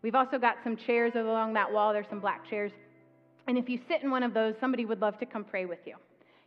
We've 0.02 0.15
also 0.15 0.38
got 0.38 0.58
some 0.63 0.78
chairs 0.78 1.13
along 1.15 1.54
that 1.54 1.71
wall. 1.71 1.93
There's 1.93 2.06
some 2.10 2.19
black 2.19 2.47
chairs. 2.50 2.71
And 3.47 3.58
if 3.58 3.69
you 3.69 3.80
sit 3.88 4.04
in 4.04 4.12
one 4.12 4.23
of 4.23 4.34
those, 4.34 4.56
somebody 4.60 4.86
would 4.86 5.02
love 5.02 5.17
to 5.19 5.26
come 5.26 5.43
pray 5.43 5.65
with 5.65 5.80
you. 5.86 5.95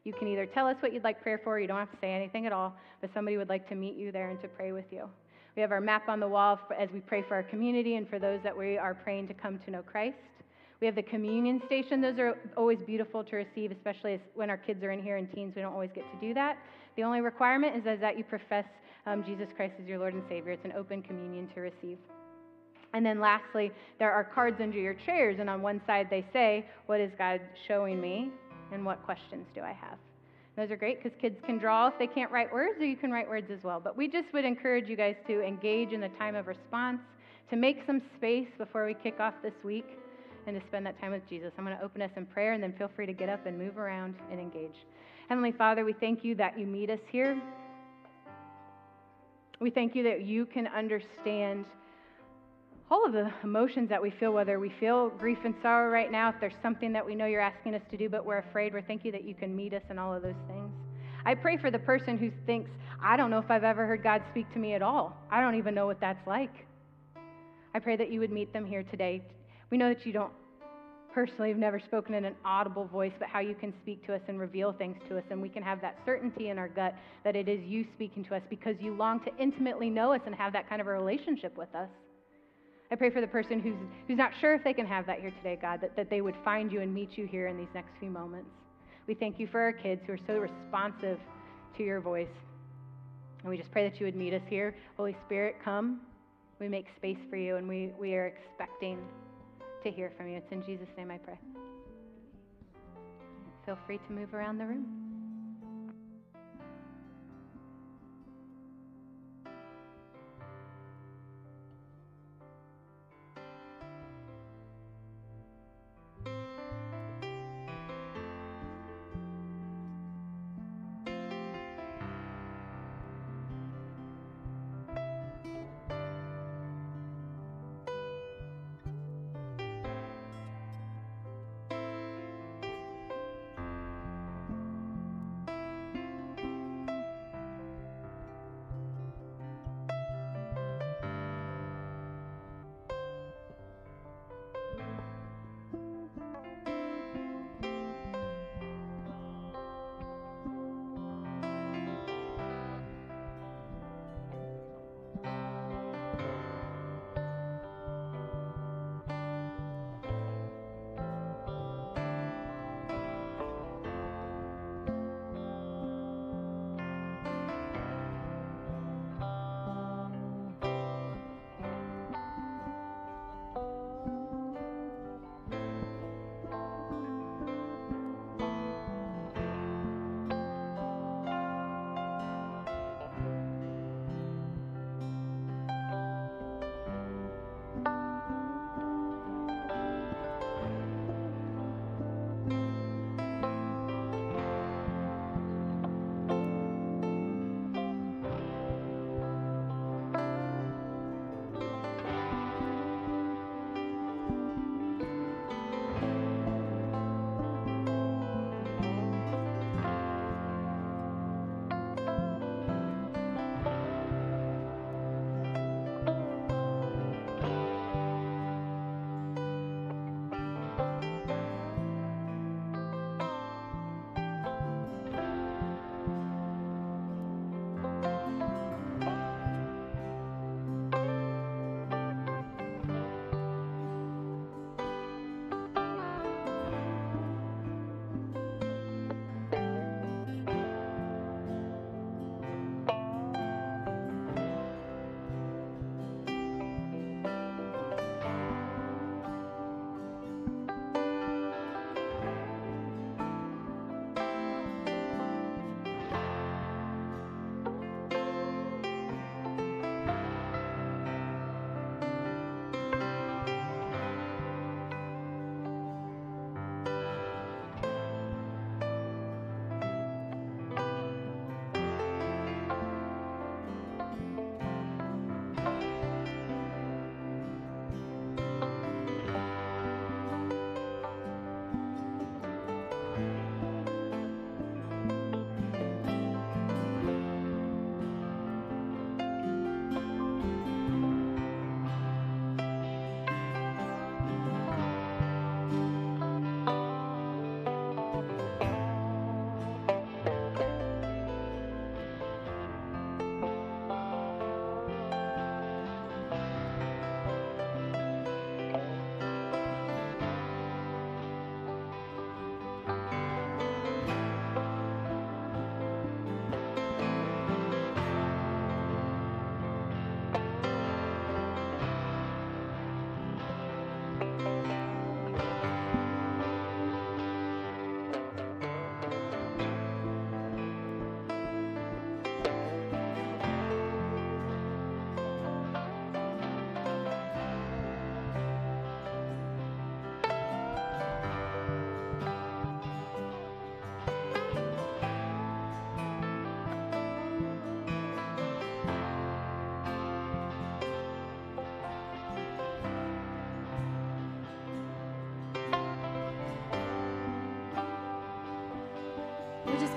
You 0.04 0.12
can 0.12 0.28
either 0.28 0.46
tell 0.46 0.66
us 0.66 0.76
what 0.80 0.92
you'd 0.92 1.04
like 1.04 1.22
prayer 1.22 1.40
for, 1.42 1.60
you 1.60 1.66
don't 1.66 1.78
have 1.78 1.90
to 1.90 1.98
say 2.00 2.12
anything 2.12 2.46
at 2.46 2.52
all, 2.52 2.74
but 3.00 3.10
somebody 3.12 3.36
would 3.36 3.48
like 3.48 3.68
to 3.68 3.74
meet 3.74 3.96
you 3.96 4.12
there 4.12 4.30
and 4.30 4.40
to 4.40 4.48
pray 4.48 4.72
with 4.72 4.86
you. 4.90 5.08
We 5.56 5.62
have 5.62 5.72
our 5.72 5.80
map 5.80 6.08
on 6.08 6.20
the 6.20 6.28
wall 6.28 6.58
as 6.78 6.88
we 6.92 7.00
pray 7.00 7.22
for 7.26 7.34
our 7.34 7.42
community 7.42 7.96
and 7.96 8.08
for 8.08 8.18
those 8.18 8.40
that 8.42 8.56
we 8.56 8.78
are 8.78 8.94
praying 8.94 9.28
to 9.28 9.34
come 9.34 9.58
to 9.58 9.70
know 9.70 9.82
Christ. 9.82 10.16
We 10.80 10.86
have 10.86 10.96
the 10.96 11.02
communion 11.02 11.60
station. 11.66 12.00
Those 12.00 12.18
are 12.18 12.38
always 12.56 12.78
beautiful 12.86 13.22
to 13.24 13.36
receive, 13.36 13.70
especially 13.70 14.18
when 14.34 14.48
our 14.48 14.56
kids 14.56 14.82
are 14.82 14.92
in 14.92 15.02
here 15.02 15.18
and 15.18 15.30
teens. 15.34 15.52
We 15.54 15.60
don't 15.60 15.74
always 15.74 15.90
get 15.94 16.04
to 16.10 16.26
do 16.26 16.32
that. 16.34 16.56
The 16.96 17.02
only 17.02 17.20
requirement 17.20 17.76
is 17.76 18.00
that 18.00 18.16
you 18.16 18.24
profess 18.24 18.64
um, 19.06 19.22
Jesus 19.24 19.46
Christ 19.56 19.74
as 19.80 19.86
your 19.86 19.98
Lord 19.98 20.14
and 20.14 20.22
Savior. 20.28 20.52
It's 20.52 20.64
an 20.64 20.72
open 20.72 21.02
communion 21.02 21.48
to 21.54 21.60
receive. 21.60 21.98
And 22.94 23.04
then 23.04 23.20
lastly, 23.20 23.70
there 23.98 24.10
are 24.10 24.24
cards 24.24 24.56
under 24.60 24.78
your 24.78 24.94
chairs, 24.94 25.36
and 25.38 25.50
on 25.50 25.60
one 25.60 25.82
side 25.86 26.08
they 26.10 26.24
say, 26.32 26.66
What 26.86 27.00
is 27.00 27.12
God 27.18 27.40
showing 27.68 28.00
me? 28.00 28.30
And 28.72 28.84
what 28.84 29.02
questions 29.04 29.46
do 29.54 29.60
I 29.60 29.72
have? 29.72 29.98
Those 30.56 30.70
are 30.70 30.76
great 30.76 31.02
because 31.02 31.16
kids 31.20 31.36
can 31.44 31.58
draw 31.58 31.88
if 31.88 31.94
they 31.98 32.06
can't 32.06 32.30
write 32.32 32.52
words, 32.52 32.80
or 32.80 32.86
you 32.86 32.96
can 32.96 33.10
write 33.10 33.28
words 33.28 33.50
as 33.50 33.62
well. 33.62 33.80
But 33.80 33.96
we 33.96 34.08
just 34.08 34.32
would 34.32 34.44
encourage 34.44 34.88
you 34.88 34.96
guys 34.96 35.14
to 35.26 35.42
engage 35.42 35.92
in 35.92 36.00
the 36.00 36.08
time 36.18 36.34
of 36.34 36.46
response, 36.46 37.00
to 37.50 37.56
make 37.56 37.78
some 37.86 38.00
space 38.16 38.48
before 38.58 38.86
we 38.86 38.94
kick 38.94 39.20
off 39.20 39.34
this 39.42 39.54
week 39.62 39.86
and 40.46 40.60
to 40.60 40.66
spend 40.66 40.86
that 40.86 41.00
time 41.00 41.12
with 41.12 41.28
Jesus. 41.28 41.52
I'm 41.58 41.64
going 41.64 41.76
to 41.76 41.82
open 41.82 42.02
us 42.02 42.10
in 42.16 42.26
prayer 42.26 42.52
and 42.52 42.62
then 42.62 42.72
feel 42.78 42.90
free 42.94 43.06
to 43.06 43.12
get 43.12 43.28
up 43.28 43.46
and 43.46 43.58
move 43.58 43.78
around 43.78 44.14
and 44.30 44.40
engage. 44.40 44.76
Heavenly 45.28 45.52
Father, 45.52 45.84
we 45.84 45.92
thank 45.92 46.24
you 46.24 46.34
that 46.36 46.58
you 46.58 46.66
meet 46.66 46.90
us 46.90 46.98
here. 47.10 47.40
We 49.60 49.70
thank 49.70 49.94
you 49.94 50.02
that 50.04 50.22
you 50.22 50.46
can 50.46 50.66
understand 50.66 51.64
all 52.90 53.06
of 53.06 53.12
the 53.12 53.30
emotions 53.44 53.88
that 53.88 54.02
we 54.02 54.10
feel, 54.10 54.32
whether 54.32 54.58
we 54.58 54.72
feel 54.80 55.10
grief 55.10 55.38
and 55.44 55.54
sorrow 55.62 55.90
right 55.92 56.10
now, 56.10 56.30
if 56.30 56.34
there's 56.40 56.54
something 56.62 56.92
that 56.92 57.06
we 57.06 57.14
know 57.14 57.26
you're 57.26 57.40
asking 57.40 57.74
us 57.74 57.82
to 57.90 57.96
do, 57.96 58.08
but 58.08 58.24
we're 58.24 58.38
afraid, 58.38 58.74
we 58.74 58.80
thank 58.80 59.04
you 59.04 59.12
that 59.12 59.22
you 59.22 59.34
can 59.34 59.54
meet 59.54 59.72
us 59.72 59.82
in 59.90 59.98
all 59.98 60.12
of 60.12 60.22
those 60.22 60.34
things. 60.48 60.72
I 61.24 61.34
pray 61.34 61.56
for 61.56 61.70
the 61.70 61.78
person 61.78 62.18
who 62.18 62.32
thinks, 62.46 62.70
I 63.02 63.16
don't 63.16 63.30
know 63.30 63.38
if 63.38 63.50
I've 63.50 63.62
ever 63.62 63.86
heard 63.86 64.02
God 64.02 64.22
speak 64.30 64.52
to 64.54 64.58
me 64.58 64.74
at 64.74 64.82
all. 64.82 65.16
I 65.30 65.40
don't 65.40 65.54
even 65.54 65.74
know 65.74 65.86
what 65.86 66.00
that's 66.00 66.26
like. 66.26 66.66
I 67.74 67.78
pray 67.78 67.96
that 67.96 68.10
you 68.10 68.18
would 68.20 68.32
meet 68.32 68.52
them 68.52 68.66
here 68.66 68.82
today 68.82 69.22
we 69.70 69.78
know 69.78 69.88
that 69.88 70.04
you 70.04 70.12
don't 70.12 70.32
personally 71.14 71.48
have 71.48 71.58
never 71.58 71.80
spoken 71.80 72.14
in 72.14 72.24
an 72.24 72.34
audible 72.44 72.84
voice, 72.84 73.12
but 73.18 73.28
how 73.28 73.40
you 73.40 73.54
can 73.54 73.72
speak 73.82 74.04
to 74.06 74.14
us 74.14 74.20
and 74.28 74.38
reveal 74.38 74.72
things 74.72 74.96
to 75.08 75.18
us. 75.18 75.24
And 75.30 75.42
we 75.42 75.48
can 75.48 75.62
have 75.62 75.80
that 75.80 75.98
certainty 76.04 76.50
in 76.50 76.58
our 76.58 76.68
gut 76.68 76.94
that 77.24 77.34
it 77.34 77.48
is 77.48 77.60
you 77.64 77.84
speaking 77.94 78.24
to 78.26 78.36
us 78.36 78.42
because 78.48 78.76
you 78.80 78.94
long 78.94 79.20
to 79.24 79.30
intimately 79.38 79.90
know 79.90 80.12
us 80.12 80.20
and 80.26 80.34
have 80.34 80.52
that 80.52 80.68
kind 80.68 80.80
of 80.80 80.86
a 80.86 80.90
relationship 80.90 81.56
with 81.56 81.74
us. 81.74 81.88
I 82.92 82.96
pray 82.96 83.10
for 83.10 83.20
the 83.20 83.26
person 83.26 83.60
who's, 83.60 83.76
who's 84.08 84.18
not 84.18 84.32
sure 84.40 84.54
if 84.54 84.64
they 84.64 84.72
can 84.72 84.86
have 84.86 85.06
that 85.06 85.20
here 85.20 85.30
today, 85.30 85.56
God, 85.60 85.80
that, 85.80 85.94
that 85.96 86.10
they 86.10 86.20
would 86.20 86.34
find 86.44 86.72
you 86.72 86.80
and 86.80 86.92
meet 86.92 87.16
you 87.16 87.26
here 87.26 87.46
in 87.46 87.56
these 87.56 87.68
next 87.74 87.90
few 88.00 88.10
moments. 88.10 88.50
We 89.06 89.14
thank 89.14 89.38
you 89.38 89.46
for 89.46 89.60
our 89.60 89.72
kids 89.72 90.02
who 90.06 90.12
are 90.14 90.18
so 90.26 90.38
responsive 90.38 91.18
to 91.76 91.84
your 91.84 92.00
voice. 92.00 92.28
And 93.42 93.50
we 93.50 93.56
just 93.56 93.70
pray 93.70 93.88
that 93.88 94.00
you 94.00 94.06
would 94.06 94.16
meet 94.16 94.34
us 94.34 94.42
here. 94.48 94.74
Holy 94.96 95.16
Spirit, 95.26 95.56
come. 95.64 96.00
We 96.58 96.68
make 96.68 96.86
space 96.96 97.16
for 97.30 97.36
you, 97.36 97.56
and 97.56 97.66
we, 97.66 97.92
we 97.98 98.14
are 98.14 98.26
expecting 98.26 98.98
to 99.82 99.90
hear 99.90 100.12
from 100.16 100.28
you. 100.28 100.36
It's 100.36 100.52
in 100.52 100.64
Jesus' 100.64 100.88
name 100.96 101.10
I 101.10 101.18
pray. 101.18 101.38
Feel 103.66 103.78
free 103.86 103.98
to 103.98 104.12
move 104.12 104.34
around 104.34 104.58
the 104.58 104.66
room. 104.66 105.09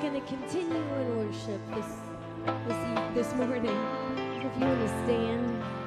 going 0.03 0.21
to 0.21 0.27
continue 0.27 0.75
in 0.75 1.17
worship 1.17 1.61
this, 1.73 1.85
this, 2.67 3.15
this 3.15 3.33
morning. 3.35 3.77
If 4.17 4.59
you 4.59 4.65
want 4.65 4.81
to 4.81 4.87
stand. 5.05 5.82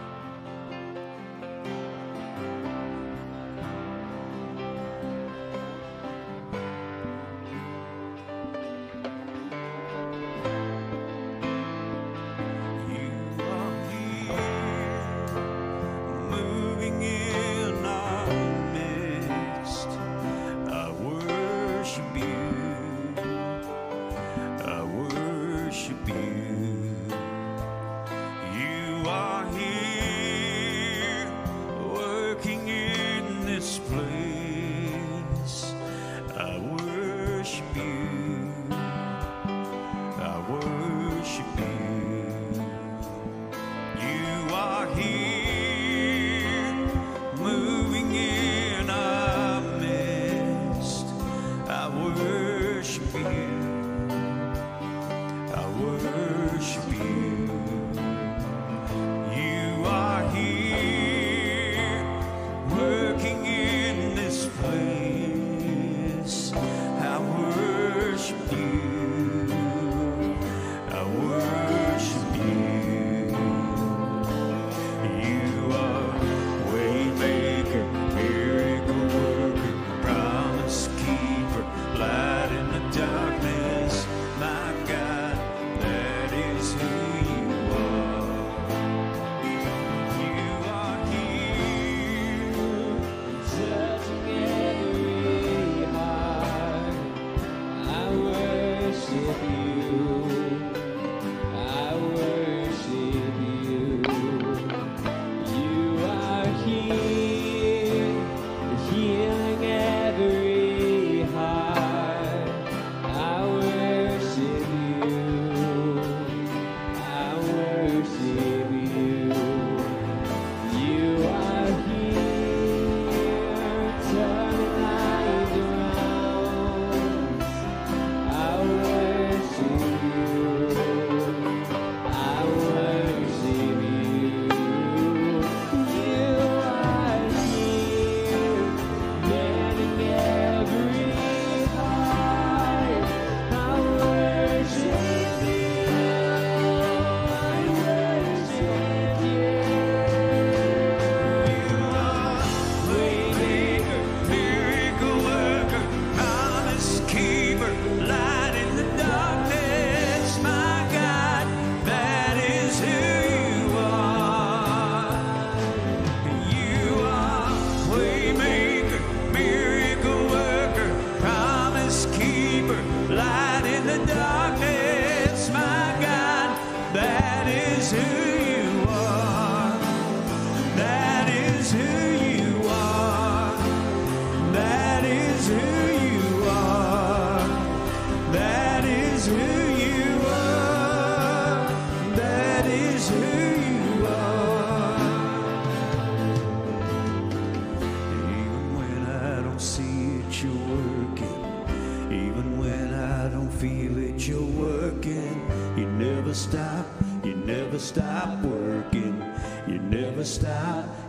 to 177.90 178.25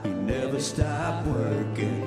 He 0.07 0.13
never 0.13 0.57
stopped 0.57 1.27
working. 1.27 2.06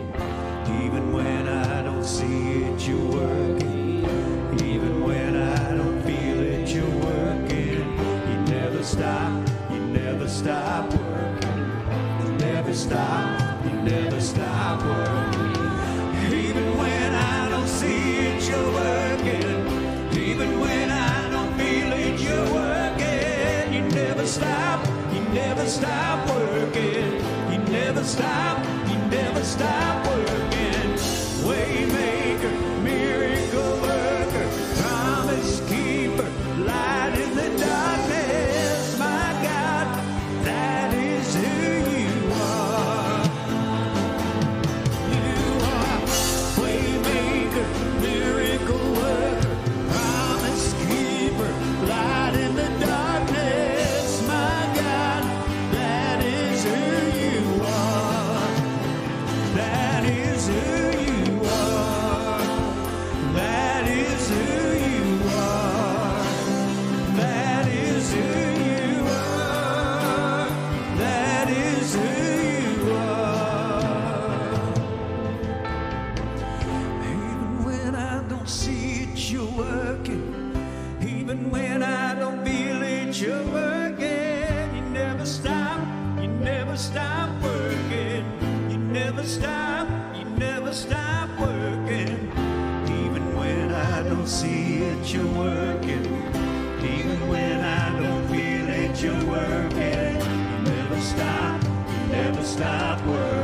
You're 99.02 99.14
working. 99.24 100.16
You 100.20 100.62
never 100.62 101.00
stop, 101.00 101.62
you 101.62 102.06
never 102.12 102.44
stop 102.44 103.06
working. 103.06 103.39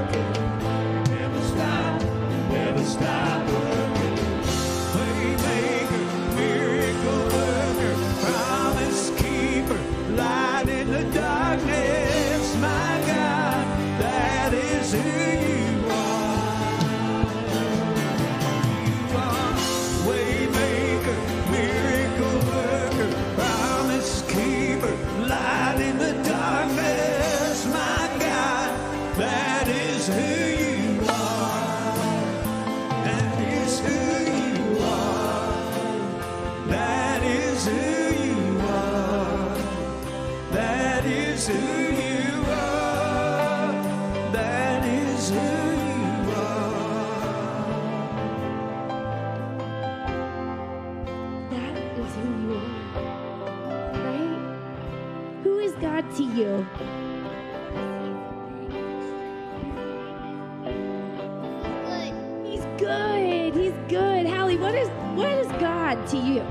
Good. 62.79 63.55
He's 63.55 63.75
good. 63.89 64.27
Hallie, 64.27 64.57
what 64.57 64.75
is 64.75 64.89
what 65.15 65.29
is 65.33 65.47
God 65.61 66.07
to 66.09 66.17
you? 66.17 66.43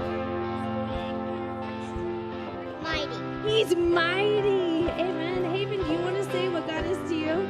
Mighty. 2.81 3.49
He's 3.49 3.75
mighty. 3.75 4.87
Amen. 4.89 5.45
Haven, 5.45 5.83
do 5.83 5.91
you 5.91 5.99
want 5.99 6.15
to 6.15 6.23
say 6.31 6.49
what 6.49 6.67
God 6.67 6.85
is 6.85 6.97
to 7.09 7.15
you? 7.15 7.47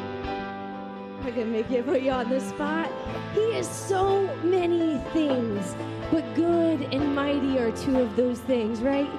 We're 1.23 1.31
gonna 1.31 1.45
make 1.45 1.71
it 1.71 1.85
put 1.85 2.01
you 2.01 2.11
on 2.11 2.29
the 2.29 2.39
spot. 2.39 2.91
He 3.33 3.41
is 3.41 3.67
so 3.67 4.27
many 4.43 4.99
things, 5.11 5.75
but 6.11 6.23
good 6.35 6.81
and 6.93 7.15
mighty 7.15 7.57
are 7.57 7.71
two 7.71 7.99
of 7.99 8.15
those 8.15 8.39
things, 8.39 8.81
right? 8.81 9.09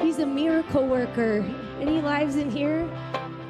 He's 0.00 0.18
a 0.18 0.26
miracle 0.26 0.86
worker. 0.86 1.44
Any 1.80 2.00
lives 2.00 2.36
in 2.36 2.50
here? 2.50 2.88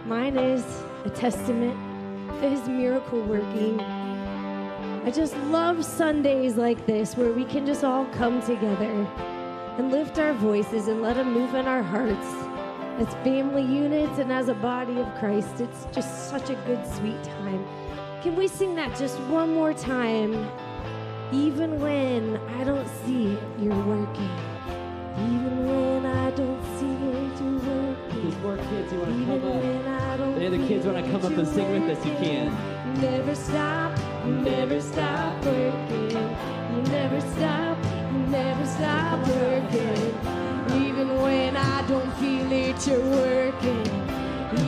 Mine 0.06 0.36
is 0.36 0.64
a 1.04 1.10
testament 1.10 1.76
to 2.40 2.48
his 2.48 2.68
miracle 2.68 3.22
working. 3.22 3.78
I 5.02 5.10
just 5.10 5.34
love 5.48 5.82
Sundays 5.82 6.56
like 6.56 6.84
this 6.84 7.16
where 7.16 7.32
we 7.32 7.44
can 7.46 7.64
just 7.64 7.84
all 7.84 8.04
come 8.12 8.42
together 8.42 9.06
and 9.78 9.90
lift 9.90 10.18
our 10.18 10.34
voices 10.34 10.88
and 10.88 11.00
let 11.00 11.16
him 11.16 11.32
move 11.32 11.54
in 11.54 11.66
our 11.66 11.82
hearts 11.82 12.26
as 12.98 13.14
family 13.24 13.62
units 13.62 14.18
and 14.18 14.30
as 14.30 14.48
a 14.48 14.54
body 14.54 15.00
of 15.00 15.06
Christ. 15.18 15.58
It's 15.62 15.86
just 15.90 16.28
such 16.28 16.50
a 16.50 16.54
good, 16.66 16.86
sweet 16.86 17.22
time. 17.24 17.64
Can 18.22 18.36
we 18.36 18.46
sing 18.46 18.74
that 18.74 18.94
just 18.98 19.18
one 19.20 19.54
more 19.54 19.72
time? 19.72 20.34
Even 21.32 21.80
when 21.80 22.36
I 22.58 22.64
don't 22.64 22.88
see 23.06 23.28
it, 23.28 23.42
you're 23.58 23.84
working. 23.86 24.30
Even 25.16 25.66
when 25.66 26.04
I 26.04 26.30
don't 26.32 26.62
see 26.78 26.92
it, 26.92 27.40
you're 27.40 27.58
working. 27.58 28.22
There's 28.22 28.42
more 28.42 28.56
kids 28.58 28.92
who 28.92 29.00
want 29.00 29.18
to 29.18 29.24
come 29.24 29.44
up. 29.44 29.62
when 29.64 29.86
I 29.86 30.16
don't 30.18 30.34
Any 30.34 30.46
of 30.46 30.52
the 30.52 30.68
kids 30.68 30.84
wanna 30.84 31.10
come 31.10 31.24
up 31.24 31.32
and 31.38 31.48
sing 31.48 31.88
with 31.88 31.96
us, 31.98 32.04
you 32.04 32.12
can. 32.16 33.00
Never 33.00 33.34
stop, 33.34 33.98
never 34.30 34.80
stop 34.80 35.44
working. 35.44 36.10
You 36.10 36.82
never 36.90 37.20
stop, 37.20 37.78
you 38.12 38.18
never 38.28 38.66
stop 38.66 39.26
working. 39.26 40.14
Even 40.84 41.20
when 41.22 41.56
I 41.56 41.86
don't 41.88 42.12
feel 42.14 42.52
it, 42.52 42.86
you're 42.86 43.00
working. 43.00 43.86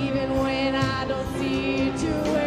Even 0.01 0.39
when 0.39 0.75
I 0.75 1.05
don't 1.07 1.27
see 1.39 1.89
it, 1.89 2.03
you're 2.03 2.23
working. 2.25 2.42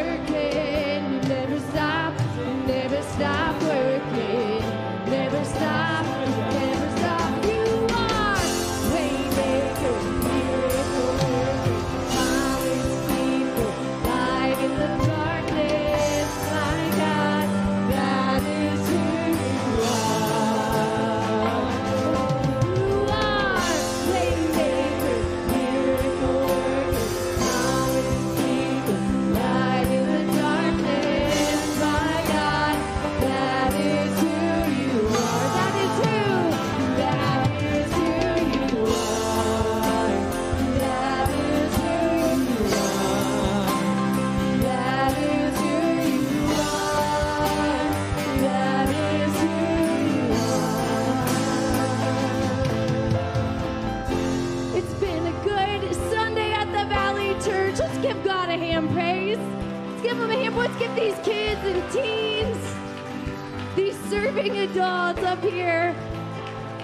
Adults 64.38 65.22
up 65.22 65.42
here. 65.42 65.96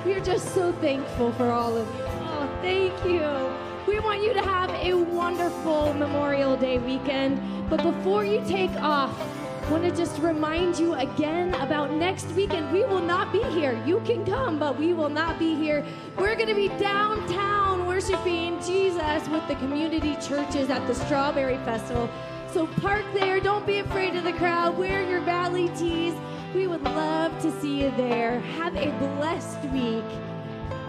We're 0.06 0.24
just 0.24 0.54
so 0.54 0.72
thankful 0.74 1.32
for 1.34 1.52
all 1.52 1.76
of 1.76 1.88
you. 1.96 2.04
Oh, 2.06 2.60
thank 2.62 2.94
you. 3.06 3.92
We 3.92 4.00
want 4.00 4.24
you 4.24 4.34
to 4.34 4.42
have 4.42 4.70
a 4.72 4.94
wonderful 4.94 5.94
Memorial 5.94 6.56
Day 6.56 6.78
weekend. 6.78 7.42
But 7.70 7.84
before 7.84 8.24
you 8.24 8.44
take 8.46 8.72
off, 8.78 9.16
want 9.70 9.84
to 9.84 9.92
just 9.92 10.18
remind 10.20 10.80
you 10.80 10.94
again 10.96 11.54
about 11.56 11.92
next 11.92 12.28
weekend. 12.32 12.72
We 12.72 12.84
will 12.86 13.02
not 13.02 13.32
be 13.32 13.44
here. 13.44 13.82
You 13.86 14.00
can 14.06 14.26
come, 14.26 14.58
but 14.58 14.80
we 14.80 14.94
will 14.94 15.10
not 15.10 15.38
be 15.38 15.54
here. 15.56 15.86
We're 16.18 16.36
going 16.36 16.50
to 16.50 16.56
be 16.56 16.70
downtown 16.80 17.86
worshiping 17.86 18.60
Jesus 18.62 19.28
with 19.28 19.48
the 19.48 19.56
community 19.56 20.16
churches 20.16 20.70
at 20.70 20.88
the 20.88 20.96
Strawberry 20.96 21.58
Festival. 21.58 22.10
So 22.54 22.68
park 22.68 23.06
there. 23.14 23.40
Don't 23.40 23.66
be 23.68 23.80
afraid 23.80 24.16
of 24.16 24.24
the 24.24 24.34
crowd. 24.34 24.78
Wear 24.78 25.08
your 25.08 25.22
Valley 25.22 25.70
tees. 25.78 26.14
We 26.54 26.68
would 26.68 26.84
love 26.84 27.42
to 27.44 27.62
see 27.62 27.82
you 27.82 27.94
there. 27.96 28.42
Have 28.42 28.76
a 28.76 28.92
blessed 29.16 29.64
week. 29.72 30.04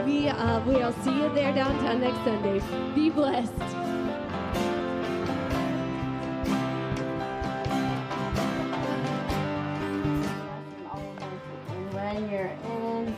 We 0.05 0.27
uh, 0.29 0.61
we'll 0.67 0.93
see 1.05 1.13
you 1.13 1.33
there 1.35 1.53
downtown 1.53 2.01
next 2.01 2.17
Sunday. 2.25 2.61
Be 2.97 3.11
blessed. 3.11 3.53
And 11.69 11.95
when 11.95 12.29
you're 12.29 12.57
in 12.65 13.15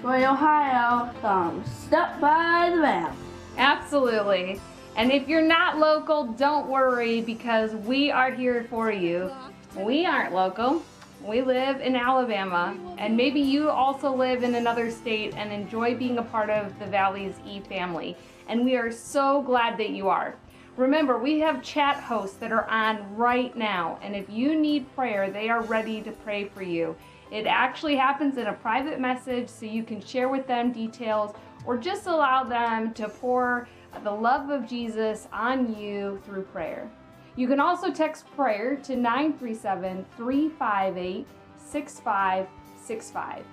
Troy, 0.00 0.28
Ohio, 0.28 1.14
come 1.20 1.62
stop 1.64 2.20
by 2.20 2.70
the 2.74 2.80
valley. 2.80 3.14
Absolutely. 3.56 4.60
And 4.96 5.12
if 5.12 5.28
you're 5.28 5.42
not 5.42 5.78
local, 5.78 6.32
don't 6.32 6.66
worry 6.68 7.20
because 7.20 7.72
we 7.72 8.10
are 8.10 8.32
here 8.32 8.66
for 8.68 8.90
you. 8.90 9.30
We 9.76 10.04
aren't 10.04 10.34
local. 10.34 10.82
We 11.22 11.42
live 11.42 11.80
in 11.80 11.96
Alabama, 11.96 12.76
and 12.96 13.16
maybe 13.16 13.40
you 13.40 13.70
also 13.70 14.14
live 14.14 14.44
in 14.44 14.54
another 14.54 14.90
state 14.90 15.34
and 15.36 15.52
enjoy 15.52 15.96
being 15.96 16.18
a 16.18 16.22
part 16.22 16.48
of 16.48 16.78
the 16.78 16.86
Valley's 16.86 17.34
E 17.44 17.60
family. 17.60 18.16
And 18.48 18.64
we 18.64 18.76
are 18.76 18.92
so 18.92 19.42
glad 19.42 19.76
that 19.78 19.90
you 19.90 20.08
are. 20.08 20.36
Remember, 20.76 21.18
we 21.18 21.40
have 21.40 21.60
chat 21.60 21.96
hosts 21.96 22.36
that 22.36 22.52
are 22.52 22.68
on 22.70 23.16
right 23.16 23.54
now, 23.56 23.98
and 24.00 24.14
if 24.14 24.30
you 24.30 24.54
need 24.58 24.94
prayer, 24.94 25.28
they 25.28 25.48
are 25.48 25.62
ready 25.62 26.00
to 26.02 26.12
pray 26.12 26.44
for 26.44 26.62
you. 26.62 26.94
It 27.32 27.46
actually 27.46 27.96
happens 27.96 28.38
in 28.38 28.46
a 28.46 28.52
private 28.52 29.00
message, 29.00 29.48
so 29.48 29.66
you 29.66 29.82
can 29.82 30.00
share 30.00 30.28
with 30.28 30.46
them 30.46 30.70
details 30.70 31.34
or 31.66 31.76
just 31.76 32.06
allow 32.06 32.44
them 32.44 32.94
to 32.94 33.08
pour 33.08 33.68
the 34.04 34.10
love 34.10 34.50
of 34.50 34.68
Jesus 34.68 35.26
on 35.32 35.76
you 35.78 36.22
through 36.24 36.42
prayer. 36.42 36.88
You 37.38 37.46
can 37.46 37.60
also 37.60 37.92
text 37.92 38.26
prayer 38.34 38.74
to 38.82 38.96
937 38.96 40.04
358 40.16 41.24
6565. 41.56 43.44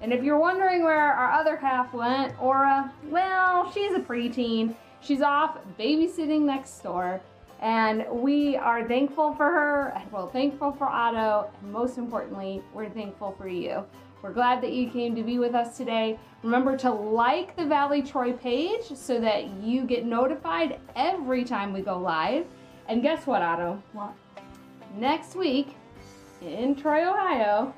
And 0.00 0.12
if 0.12 0.22
you're 0.22 0.38
wondering 0.38 0.84
where 0.84 1.12
our 1.12 1.32
other 1.32 1.56
half 1.56 1.92
went, 1.92 2.40
Aura, 2.40 2.94
well, 3.06 3.68
she's 3.72 3.94
a 3.94 3.98
preteen. 3.98 4.76
She's 5.00 5.22
off 5.22 5.58
babysitting 5.76 6.42
next 6.42 6.78
door. 6.84 7.20
And 7.60 8.06
we 8.12 8.54
are 8.54 8.86
thankful 8.86 9.34
for 9.34 9.46
her, 9.46 10.00
well, 10.12 10.28
thankful 10.28 10.70
for 10.70 10.86
Otto, 10.86 11.50
and 11.62 11.72
most 11.72 11.98
importantly, 11.98 12.62
we're 12.72 12.90
thankful 12.90 13.34
for 13.36 13.48
you. 13.48 13.84
We're 14.22 14.32
glad 14.32 14.62
that 14.62 14.70
you 14.70 14.88
came 14.88 15.16
to 15.16 15.22
be 15.24 15.40
with 15.40 15.56
us 15.56 15.76
today. 15.76 16.16
Remember 16.44 16.76
to 16.76 16.92
like 16.92 17.56
the 17.56 17.66
Valley 17.66 18.02
Troy 18.02 18.34
page 18.34 18.84
so 18.94 19.20
that 19.20 19.48
you 19.60 19.84
get 19.84 20.06
notified 20.06 20.78
every 20.94 21.42
time 21.42 21.72
we 21.72 21.80
go 21.80 21.98
live. 21.98 22.46
And 22.92 23.00
guess 23.00 23.26
what, 23.26 23.40
Otto? 23.40 23.82
What? 23.94 24.12
Next 24.98 25.34
week 25.34 25.76
in 26.42 26.74
Troy, 26.76 27.08
Ohio, 27.08 27.72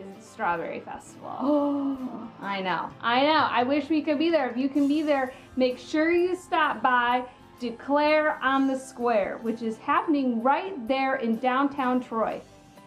is 0.00 0.06
the 0.16 0.22
Strawberry 0.22 0.80
Festival. 0.80 1.36
Oh. 1.38 2.30
I 2.40 2.62
know. 2.62 2.88
I 3.02 3.24
know. 3.24 3.46
I 3.50 3.62
wish 3.62 3.90
we 3.90 4.00
could 4.00 4.18
be 4.18 4.30
there. 4.30 4.48
If 4.48 4.56
you 4.56 4.70
can 4.70 4.88
be 4.88 5.02
there, 5.02 5.34
make 5.56 5.78
sure 5.78 6.10
you 6.10 6.34
stop 6.34 6.82
by 6.82 7.26
Declare 7.60 8.38
on 8.42 8.66
the 8.66 8.78
Square, 8.78 9.40
which 9.42 9.60
is 9.60 9.76
happening 9.76 10.42
right 10.42 10.88
there 10.88 11.16
in 11.16 11.36
downtown 11.36 12.02
Troy. 12.02 12.40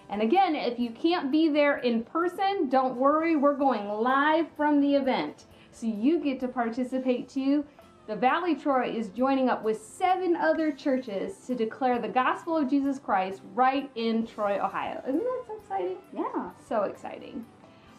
And 0.09 0.23
again, 0.23 0.55
if 0.55 0.79
you 0.79 0.89
can't 0.89 1.31
be 1.31 1.49
there 1.49 1.77
in 1.77 2.05
person, 2.05 2.69
don't 2.69 2.95
worry, 2.95 3.35
we're 3.35 3.53
going 3.53 3.87
live 3.87 4.47
from 4.57 4.81
the 4.81 4.95
event. 4.95 5.45
So 5.71 5.85
you 5.85 6.19
get 6.19 6.39
to 6.39 6.47
participate 6.47 7.29
too. 7.29 7.65
The 8.07 8.15
Valley 8.15 8.53
Troy 8.53 8.91
is 8.91 9.09
joining 9.09 9.49
up 9.49 9.63
with 9.63 9.81
seven 9.81 10.35
other 10.35 10.71
churches 10.71 11.37
to 11.47 11.55
declare 11.55 11.97
the 11.97 12.07
gospel 12.07 12.55
of 12.55 12.69
Jesus 12.69 12.99
Christ 12.99 13.41
right 13.55 13.89
in 13.95 14.27
Troy, 14.27 14.63
Ohio. 14.63 15.01
Isn't 15.07 15.23
that 15.23 15.43
so 15.47 15.57
exciting? 15.57 15.97
Yeah. 16.13 16.51
So 16.69 16.83
exciting. 16.83 17.43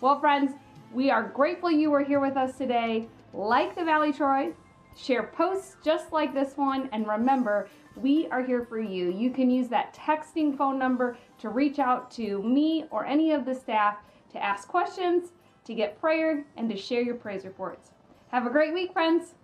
Well, 0.01 0.21
friends, 0.21 0.53
we 0.93 1.11
are 1.11 1.25
grateful 1.25 1.73
you 1.73 1.91
were 1.91 2.05
here 2.05 2.21
with 2.21 2.37
us 2.37 2.57
today. 2.57 3.09
Like 3.33 3.75
the 3.75 3.83
Valley 3.83 4.13
Troy, 4.13 4.53
share 4.97 5.25
posts 5.25 5.75
just 5.85 6.13
like 6.13 6.33
this 6.33 6.57
one, 6.57 6.89
and 6.93 7.09
remember, 7.09 7.69
we 7.97 8.29
are 8.29 8.45
here 8.45 8.65
for 8.65 8.79
you. 8.79 9.11
You 9.11 9.31
can 9.33 9.51
use 9.51 9.67
that 9.71 9.93
texting 9.93 10.57
phone 10.57 10.79
number 10.79 11.19
to 11.39 11.49
reach 11.49 11.81
out 11.81 12.13
to 12.13 12.41
me 12.45 12.85
or 12.93 13.05
any 13.05 13.33
of 13.33 13.45
the 13.45 13.57
staff 13.57 13.97
to 14.31 14.41
ask 14.41 14.69
questions, 14.69 15.33
to 15.65 15.75
get 15.75 16.01
prayer, 16.01 16.45
and 16.57 16.71
to 16.71 16.77
share 16.77 17.03
your 17.03 17.17
praise 17.17 17.45
reports. 17.45 17.91
Have 18.29 18.47
a 18.47 18.51
great 18.51 18.73
week, 18.73 18.93
friends. 18.93 19.35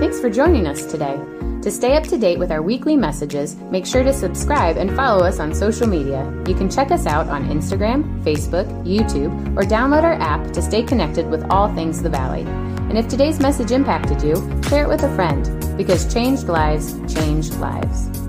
Thanks 0.00 0.20
for 0.20 0.30
joining 0.30 0.66
us 0.66 0.86
today. 0.86 1.20
To 1.62 1.70
stay 1.70 1.96
up 1.96 2.04
to 2.04 2.16
date 2.16 2.38
with 2.38 2.52
our 2.52 2.62
weekly 2.62 2.94
messages, 2.96 3.56
make 3.72 3.84
sure 3.84 4.04
to 4.04 4.12
subscribe 4.12 4.76
and 4.76 4.94
follow 4.94 5.24
us 5.24 5.40
on 5.40 5.52
social 5.52 5.88
media. 5.88 6.24
You 6.46 6.54
can 6.54 6.70
check 6.70 6.92
us 6.92 7.06
out 7.06 7.26
on 7.28 7.48
Instagram, 7.48 8.22
Facebook, 8.22 8.66
YouTube, 8.84 9.56
or 9.56 9.62
download 9.62 10.04
our 10.04 10.14
app 10.14 10.52
to 10.52 10.62
stay 10.62 10.84
connected 10.84 11.28
with 11.28 11.44
all 11.50 11.74
things 11.74 12.02
the 12.02 12.08
Valley. 12.08 12.42
And 12.42 12.96
if 12.96 13.08
today's 13.08 13.40
message 13.40 13.72
impacted 13.72 14.22
you, 14.22 14.36
share 14.68 14.84
it 14.84 14.88
with 14.88 15.02
a 15.02 15.14
friend 15.16 15.76
because 15.76 16.12
changed 16.14 16.48
lives 16.48 16.94
change 17.12 17.50
lives. 17.54 18.25